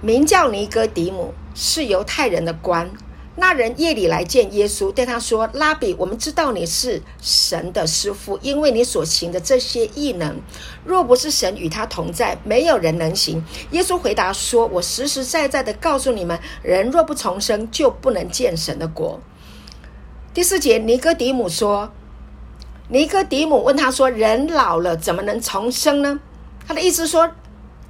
[0.00, 2.90] 名叫尼哥底母，是犹太人的官。
[3.36, 10.40] 那人夜里来见耶稣，对他说：“拉比，我们知道你是神的师傅，因为你所行的这些异能，
[10.82, 19.20] 若不是神与他同在，没有人能行。”耶稣回答说：“我实实在在的告诉你们，人若不重生，就不能见神的国。”
[20.32, 21.92] 第四节，尼哥底母说。
[22.90, 26.18] 尼哥底母问他说：“人老了怎么能重生呢？”
[26.66, 27.30] 他的意思说，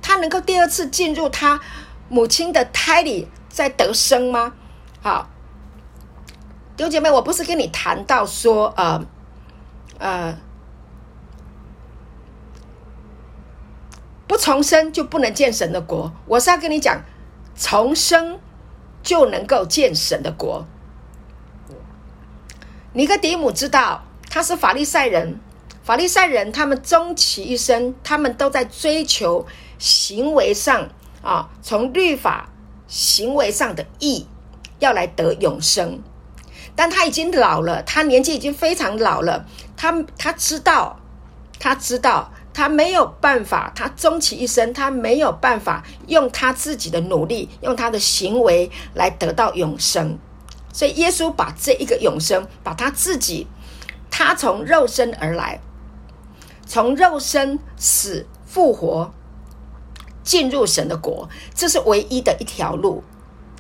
[0.03, 1.61] 他能够第二次进入他
[2.09, 4.55] 母亲的胎里再得生吗？
[5.01, 5.29] 好，
[6.77, 9.07] 弟兄姐妹，我不是跟你谈到说，呃，
[9.99, 10.37] 呃，
[14.27, 16.13] 不重生就不能见神的国。
[16.27, 17.01] 我是要跟你讲，
[17.55, 18.41] 重生
[19.05, 20.67] 就能够见神的国。
[22.95, 24.03] 尼哥底母知道。
[24.39, 25.41] 他是法利赛人，
[25.83, 29.45] 法利赛人他们终其一生，他们都在追求
[29.81, 30.89] 行为上
[31.23, 32.49] 啊，从律法
[32.87, 34.29] 行为上的义，
[34.79, 36.01] 要来得永生。
[36.77, 39.45] 但他已经老了，他年纪已经非常老了，
[39.77, 41.01] 他他知道，
[41.59, 50.17] 他知道他没有办法，他终其一生，他没有办法用他自己的努力，用他的行为来得到永生。
[50.73, 53.49] 所以耶稣把这一个永生，把他自己。
[54.11, 55.61] 他从肉身而来，
[56.67, 59.13] 从肉身死复活，
[60.23, 63.03] 进入神的国，这是唯一的一条路。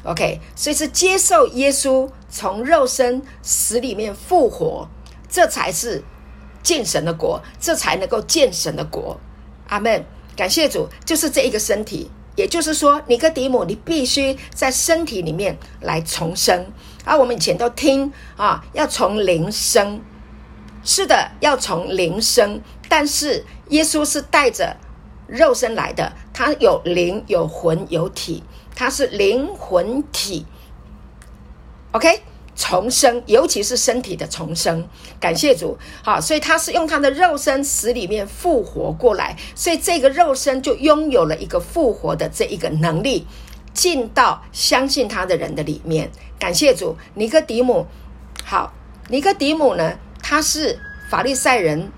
[0.04, 4.88] OK，所以是接受耶稣从肉身死里面复活，
[5.28, 6.02] 这才是
[6.62, 9.18] 见神的国，这才能够见神的国。
[9.68, 10.04] 阿门。
[10.36, 12.08] 感谢主，就是这一个身体。
[12.36, 16.64] 也就是说，尼哥底母，你必须在身体里面来重生。
[17.04, 20.00] 而、啊、我们以前都听啊，要从灵生，
[20.84, 22.60] 是的，要从灵生。
[22.88, 24.76] 但是耶稣是带着
[25.26, 28.42] 肉身来的，他有灵、有魂、有体，
[28.74, 30.46] 他是灵魂体。
[31.92, 32.22] OK。
[32.60, 34.84] 重生，尤其是身体的重生，
[35.20, 35.78] 感谢主。
[36.02, 43.28] 好，所以他是用他的肉身死里面复活过来，所以这个肉身就拥有了一个复活的这一个能力，
[43.72, 46.10] 进到相信他的人的里面。
[46.36, 47.86] 感谢主，尼哥底母。
[48.44, 48.72] 好，
[49.06, 49.96] 尼哥底母呢，
[50.30, 51.90] 他是法利赛人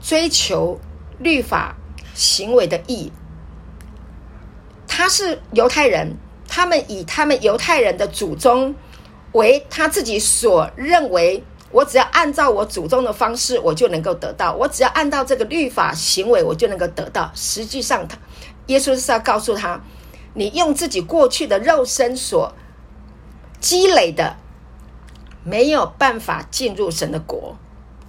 [0.00, 0.80] 追求
[1.18, 1.76] 律法
[2.14, 3.12] 行为的义，
[4.88, 6.16] 他是犹太人，
[6.48, 8.74] 他们以他们犹太人的祖宗。
[9.32, 17.30] 为他自己所认为，我只要按照我祖宗的方式，我就能够得到；我只要按照这个律法行为，我就能够得到。
[17.34, 18.16] 实际上，他
[18.68, 19.78] 耶稣是要告诉他，
[20.32, 22.54] 你用自己过去的肉身所
[23.60, 24.36] 积累的，
[25.44, 27.56] 没有办法进入神的国。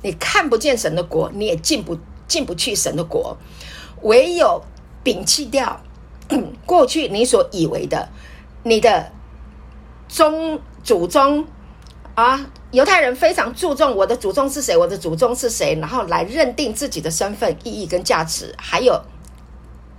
[0.02, 3.38] 你看不见神的国，你也进不进不去神的国。
[4.02, 4.64] 唯有
[5.04, 5.82] 摒弃掉
[6.66, 8.10] 过去你所以为的，
[8.64, 9.12] 你的
[10.08, 10.60] 宗。
[10.84, 11.46] 祖宗
[12.16, 18.52] 啊，犹太人非常注重我的祖宗是谁，我的祖宗是谁，然后来认定自己的身份、意义跟价值。
[18.58, 19.00] 还有，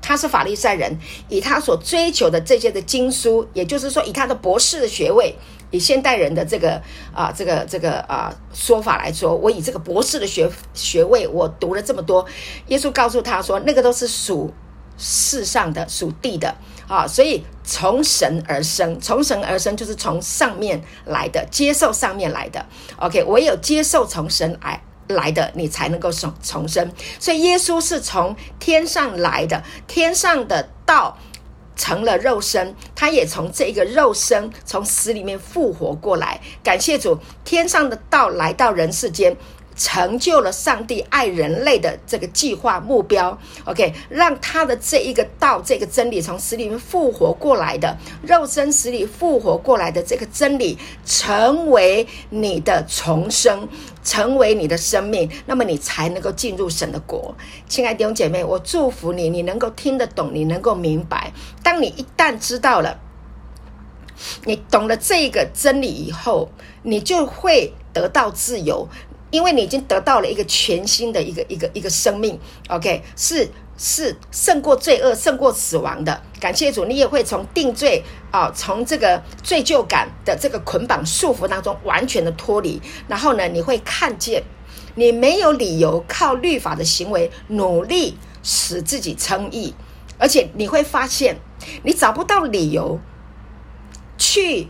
[0.01, 5.37] 他是法利赛人，以他所追求的这些的经书，也就是说，以他的博士的学位，
[5.73, 6.81] 以现代人的这个
[7.12, 12.25] 啊，这个这个啊说法来说，我以这个博士的学学位，我读了这么多。
[12.68, 14.53] 耶稣告诉他说，那个都是属
[14.97, 16.55] 世上的、属地的。
[16.89, 22.66] 啊，所以从神而生，从神而生就是从上面来的，接受上面来的。
[22.97, 26.93] OK，唯有接受从神来来的，你才能够重重生。
[27.18, 31.16] 所以耶稣是从天上来的，天上的道
[31.77, 36.41] 成了肉身，他也从这个肉身从死里面复活过来。
[36.62, 39.37] 感谢主，天上的道来到人世间。
[39.75, 53.66] 成就了上帝爱人类的这个计划目标，OK，让他的这一个道、这个真理从死里面复活过来的肉身死里复活过来的这个真理，成为你的重生，
[54.05, 57.35] 成为你的生命，那么你才能够进入神的国。
[57.68, 61.33] 亲爱的弟兄姐妹，我祝福你，你能够听得懂，你能够明白。
[61.62, 63.01] 当你一旦知道了，
[64.45, 66.51] 你懂了这个真理以后，
[66.83, 68.87] 你就会得到自由。
[69.33, 76.22] 因为你已经得到了一个全新的一个一个一个生命，OK，是是胜过罪恶、胜过死亡的。
[76.39, 82.80] 感谢主，你也会从定罪啊，从这个罪疚感的这个捆绑束缚当中完全的脱离。
[83.09, 84.45] 然后呢，你会看见
[84.97, 89.74] 你没有理由靠律法的行为努力使自己称义，
[90.18, 91.39] 而且你会发现
[91.83, 93.01] 你找不到理由
[94.18, 94.68] 去。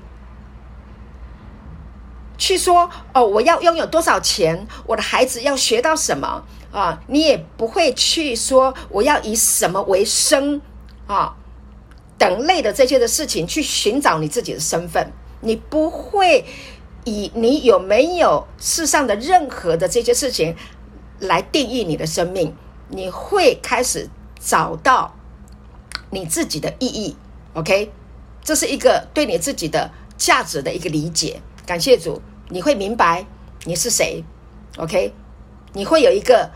[2.43, 4.67] 去说哦，我要拥有多少钱？
[4.85, 7.01] 我的孩子要学到什么啊？
[7.07, 10.61] 你也不会去说我要以什么为生
[11.07, 11.37] 啊？
[12.19, 15.13] 等类的这些的事情去寻找你自己的身份，
[15.43, 16.45] 你不会
[17.05, 20.57] 以你有没有世上的任何的这些事情
[21.21, 22.57] 来定义你的生命。
[22.89, 24.09] 你会开始
[24.41, 25.15] 找到
[26.11, 27.17] 你自己的意义。
[27.55, 27.93] OK，
[28.43, 31.41] 这是一个对你自己的价值的一个理解。
[31.65, 32.21] 感谢主。
[32.53, 33.25] 你会明白
[33.65, 34.23] 你是谁
[34.77, 35.15] ，OK？
[35.73, 36.51] 你会有一个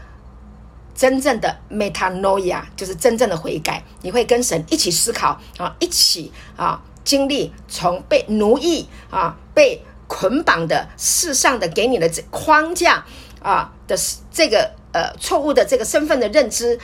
[0.94, 3.82] 真正的 metanoia，就是真正的悔改。
[4.02, 13.02] 你会跟神一起思考啊，一起啊经历从被奴役啊、被捆绑的世上的给你的这框架
[13.42, 13.96] 啊的
[14.30, 16.78] 这个呃错误的这个身份的认知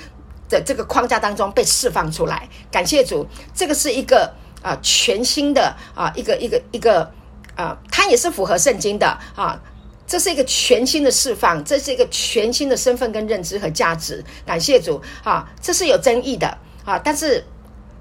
[0.48, 2.48] 的这个框架当中被释放出来。
[2.70, 4.32] 感谢主，这个是一个
[4.62, 6.78] 啊全新的啊一个一个一个。
[6.78, 7.12] 一个
[7.56, 9.60] 啊，它也是符合圣经的啊，
[10.06, 14.24] 这是一个全新的释放，这是一个全新的身份跟认知和价值。
[14.46, 17.44] 感谢主啊，这是有争议的啊，但是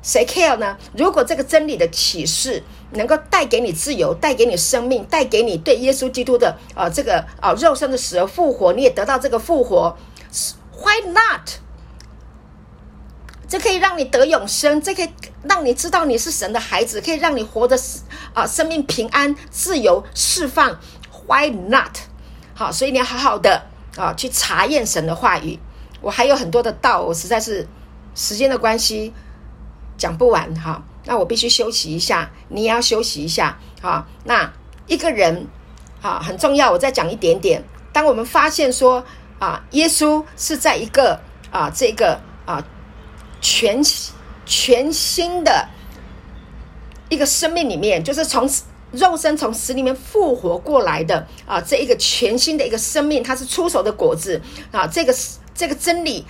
[0.01, 0.77] 谁 care 呢？
[0.97, 9.95] 如果这个真理的启示能够带给你自由，带给你生命，带给你对耶稣基督的啊这个啊肉身的死而复活，你也得到这个复活
[10.77, 11.49] ，Why not？
[13.51, 15.09] 这可以让你得永生，这可以
[15.43, 17.77] 让你知道你是神的孩子，可以让你活得
[18.33, 20.79] 啊生命平安、自由、释放。
[21.27, 21.97] Why not？
[22.55, 23.61] 好，所以你要好好的
[23.97, 25.59] 啊去查验神的话语。
[25.99, 27.67] 我还有很多的道，我实在是
[28.15, 29.13] 时间的关系
[29.97, 30.81] 讲不完哈。
[31.03, 33.59] 那我必须休息一下，你也要休息一下。
[33.81, 34.49] 好，那
[34.87, 35.45] 一个人，
[36.01, 36.71] 啊，很重要。
[36.71, 37.61] 我再讲一点点。
[37.91, 39.03] 当我们发现说，
[39.39, 41.19] 啊，耶稣是在一个
[41.51, 42.63] 啊，这个啊，
[43.41, 43.83] 全
[44.45, 45.67] 全新的
[47.09, 48.49] 一个生命里面，就是从
[48.91, 55.13] 肉身从死里面复活过来的啊，这一个全新的一个生命，它是出手的果子啊，这个。
[55.53, 56.25] 这个真理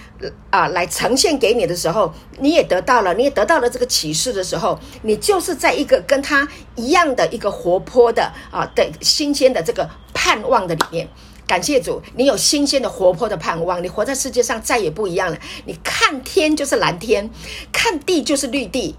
[0.50, 6.46] 啊，来呈现给你的时候，你也得到了，你也得到了这个启示的时候，你就是在一个跟他
[6.76, 11.08] 一样的一个活泼的啊的新鲜的这个盼望的里面。
[11.52, 15.38] 感谢主，你有新鲜的活泼的盼望，你活在世界上再也不一样了。
[15.66, 17.30] 你看天就是蓝天，
[17.74, 18.96] 看地就是绿地，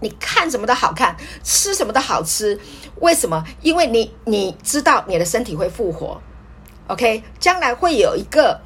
[0.00, 2.60] 你看什么都好看，吃什么都好吃。
[3.00, 3.44] 为什么？
[3.60, 6.22] 因为你你知道你的身体会复活
[6.86, 8.60] ，OK，将来会有一个。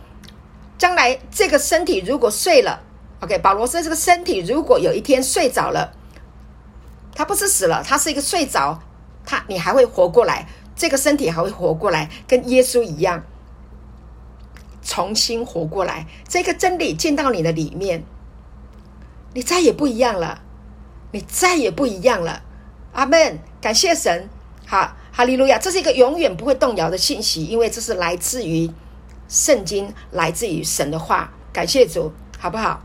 [0.77, 2.79] 将来这个身体如果睡了
[3.21, 5.95] ，OK，保罗说这个身体如果有一天睡着了，
[7.15, 8.79] 他不是死了，他是一个睡着，
[9.25, 10.47] 他你还会活过来，
[10.79, 13.23] 这个身体还会活过来，跟耶稣一样，
[14.83, 16.07] 重新活过来。
[16.27, 18.03] 这个真理进到你的里面，
[19.35, 20.41] 你再也不一样了，
[21.13, 22.43] 你再也不一样了。
[22.93, 24.31] 阿门，感谢神，
[24.67, 28.71] 好，哈利路亚，这是一个永远不会动摇的信息，因为这是来自于。
[29.31, 32.83] 圣经来自于神的话，感谢主，好不好？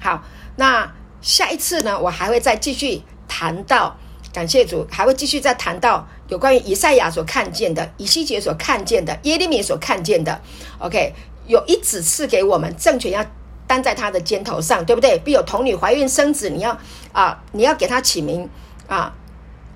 [0.00, 0.24] 好，
[0.56, 3.96] 那下一次呢，我还会再继续谈到，
[4.32, 10.40] 感谢主，还会继续再谈到有关于以赛亚所看见的、以西结所看见的、耶利米所看见的。
[10.78, 11.12] OK，
[11.46, 13.24] 有一子赐给我们，政权要
[13.66, 15.18] 担在他的肩头上，对不对？
[15.18, 16.78] 必有童女怀孕生子，你要
[17.12, 18.48] 啊，你要给他起名
[18.86, 19.12] 啊，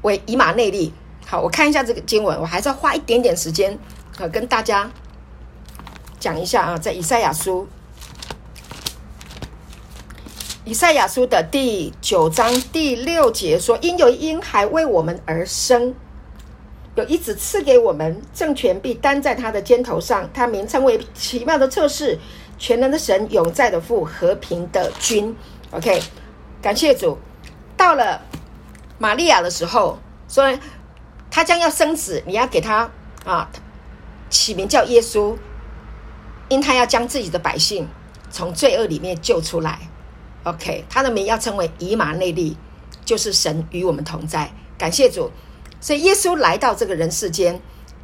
[0.03, 0.93] 为以马内利。
[1.27, 3.79] 好，我看一下这个经文，我还是要花一点点时间
[4.19, 4.91] 呃，跟大家。
[6.21, 7.67] 讲一下啊，在以赛亚书，
[10.65, 15.93] 以赛亚书的第九章第六节说：“因有婴孩为我们而生，
[16.95, 20.29] 有一子赐给我们，政权必担在他的肩头上。
[20.35, 22.19] 他名称为奇妙的测试，
[22.59, 25.35] 全能的神，永在的父，和平的君。
[25.71, 26.03] ”OK，
[26.61, 27.19] 感谢主。
[27.77, 28.21] 到了
[28.99, 30.59] 玛利亚的时候，说
[31.31, 32.91] 他将要生子，你要给他
[33.25, 33.49] 啊
[34.29, 35.37] 起名叫耶稣。
[36.49, 37.89] 因他要将自己的百姓
[38.31, 39.79] 从罪恶里面救出来
[40.43, 42.55] ，OK，他的名要称为以马内利，
[43.07, 44.53] 就是神与我们同在。
[44.77, 45.31] 感谢主，
[45.83, 47.61] 所以耶稣来到这个人世间，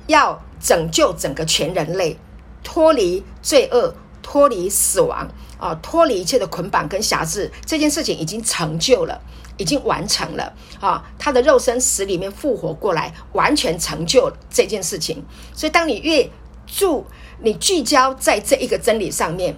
[0.09, 2.18] 要拯救整个全人类，
[2.62, 5.26] 脱离罪恶，脱离死亡，
[5.59, 7.51] 啊，脱离一切的捆绑跟辖制。
[7.64, 9.18] 这件事情已经成就了，
[9.57, 11.03] 已经完成了啊！
[11.18, 15.24] 他的肉身死里面复活过来，完全成就这件事情。
[15.55, 16.29] 所以，当你越
[16.66, 17.07] 住。
[17.41, 19.57] 你聚焦在这一个真理上面，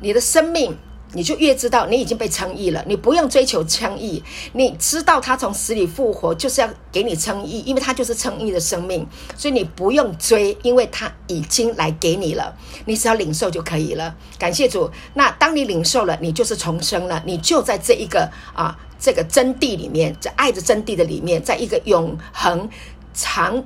[0.00, 0.74] 你的生命
[1.12, 2.84] 你就越知道你已经被称义了。
[2.86, 9.06] 你不用追求称义，你知道他从死里复活就是要给你称义，因为他就是称义的生命，
[9.36, 14.14] 所以你不用追，因为他已经来给你了，你只要领受就可以了。
[14.38, 14.90] 感谢主。
[15.14, 22.68] 那当你领受了，你就是重生了，你就在这一个啊这个真谛里面，在爱的真谛的里面，在一个永恒
[23.12, 23.64] 长。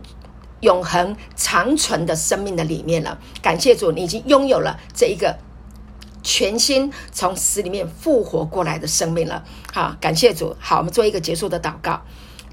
[0.62, 5.36] 永恒长存的生命的里面了，感谢主，你已经拥有了这一个
[6.22, 9.44] 全新从死里面复活过来的生命了。
[9.72, 10.56] 好，感谢主。
[10.58, 12.00] 好，我们做一个结束的祷告。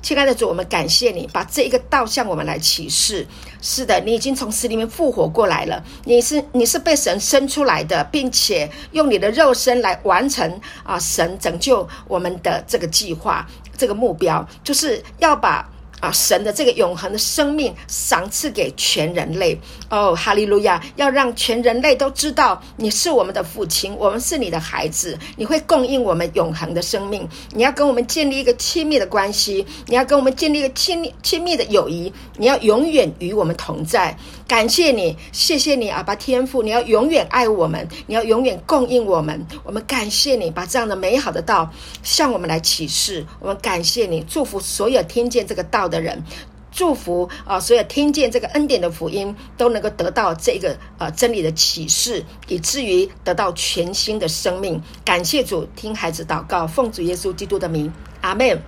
[0.02, 3.28] 亲爱的主，我们感谢你把这一个道向我们来启示。
[3.62, 5.84] 是的，你已经从死里面复活过来了。
[6.06, 13.46] 你是你是被神生出来的，并且用你的肉身来完成啊，神拯救我们的这个计划，
[13.78, 15.70] 这个目标，就是要把。
[16.00, 20.82] 啊，神的这个永恒的生命赏赐给全人类哦，哈利路亚！
[20.96, 27.28] 要让全人类都知道你是我们的父亲，我们是你的孩子，你会供应我们永恒的生命。
[27.54, 34.16] 你要跟我们建立一个亲密的关系，你要跟我们建立一个亲亲密的友谊，你要永远与我们同在。
[34.48, 39.46] 感谢你，谢谢你，阿爸天父，你要永远爱我们，你要永远供应我们。
[39.64, 41.70] 我们感谢你，把这样的美好的道
[42.04, 43.26] 向我们来启示。
[43.40, 46.24] 我们感谢你，祝福所有听见这个道的人，
[46.72, 54.82] 祝福啊，所有听见这个恩典的福音都能够得到这个呃真理的启示，以至于得到全新的生命。
[55.04, 58.62] 感谢主，听孩子祷告，奉主耶稣基督的名，阿门，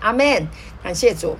[0.00, 0.46] 阿门。
[0.82, 1.36] 感谢主。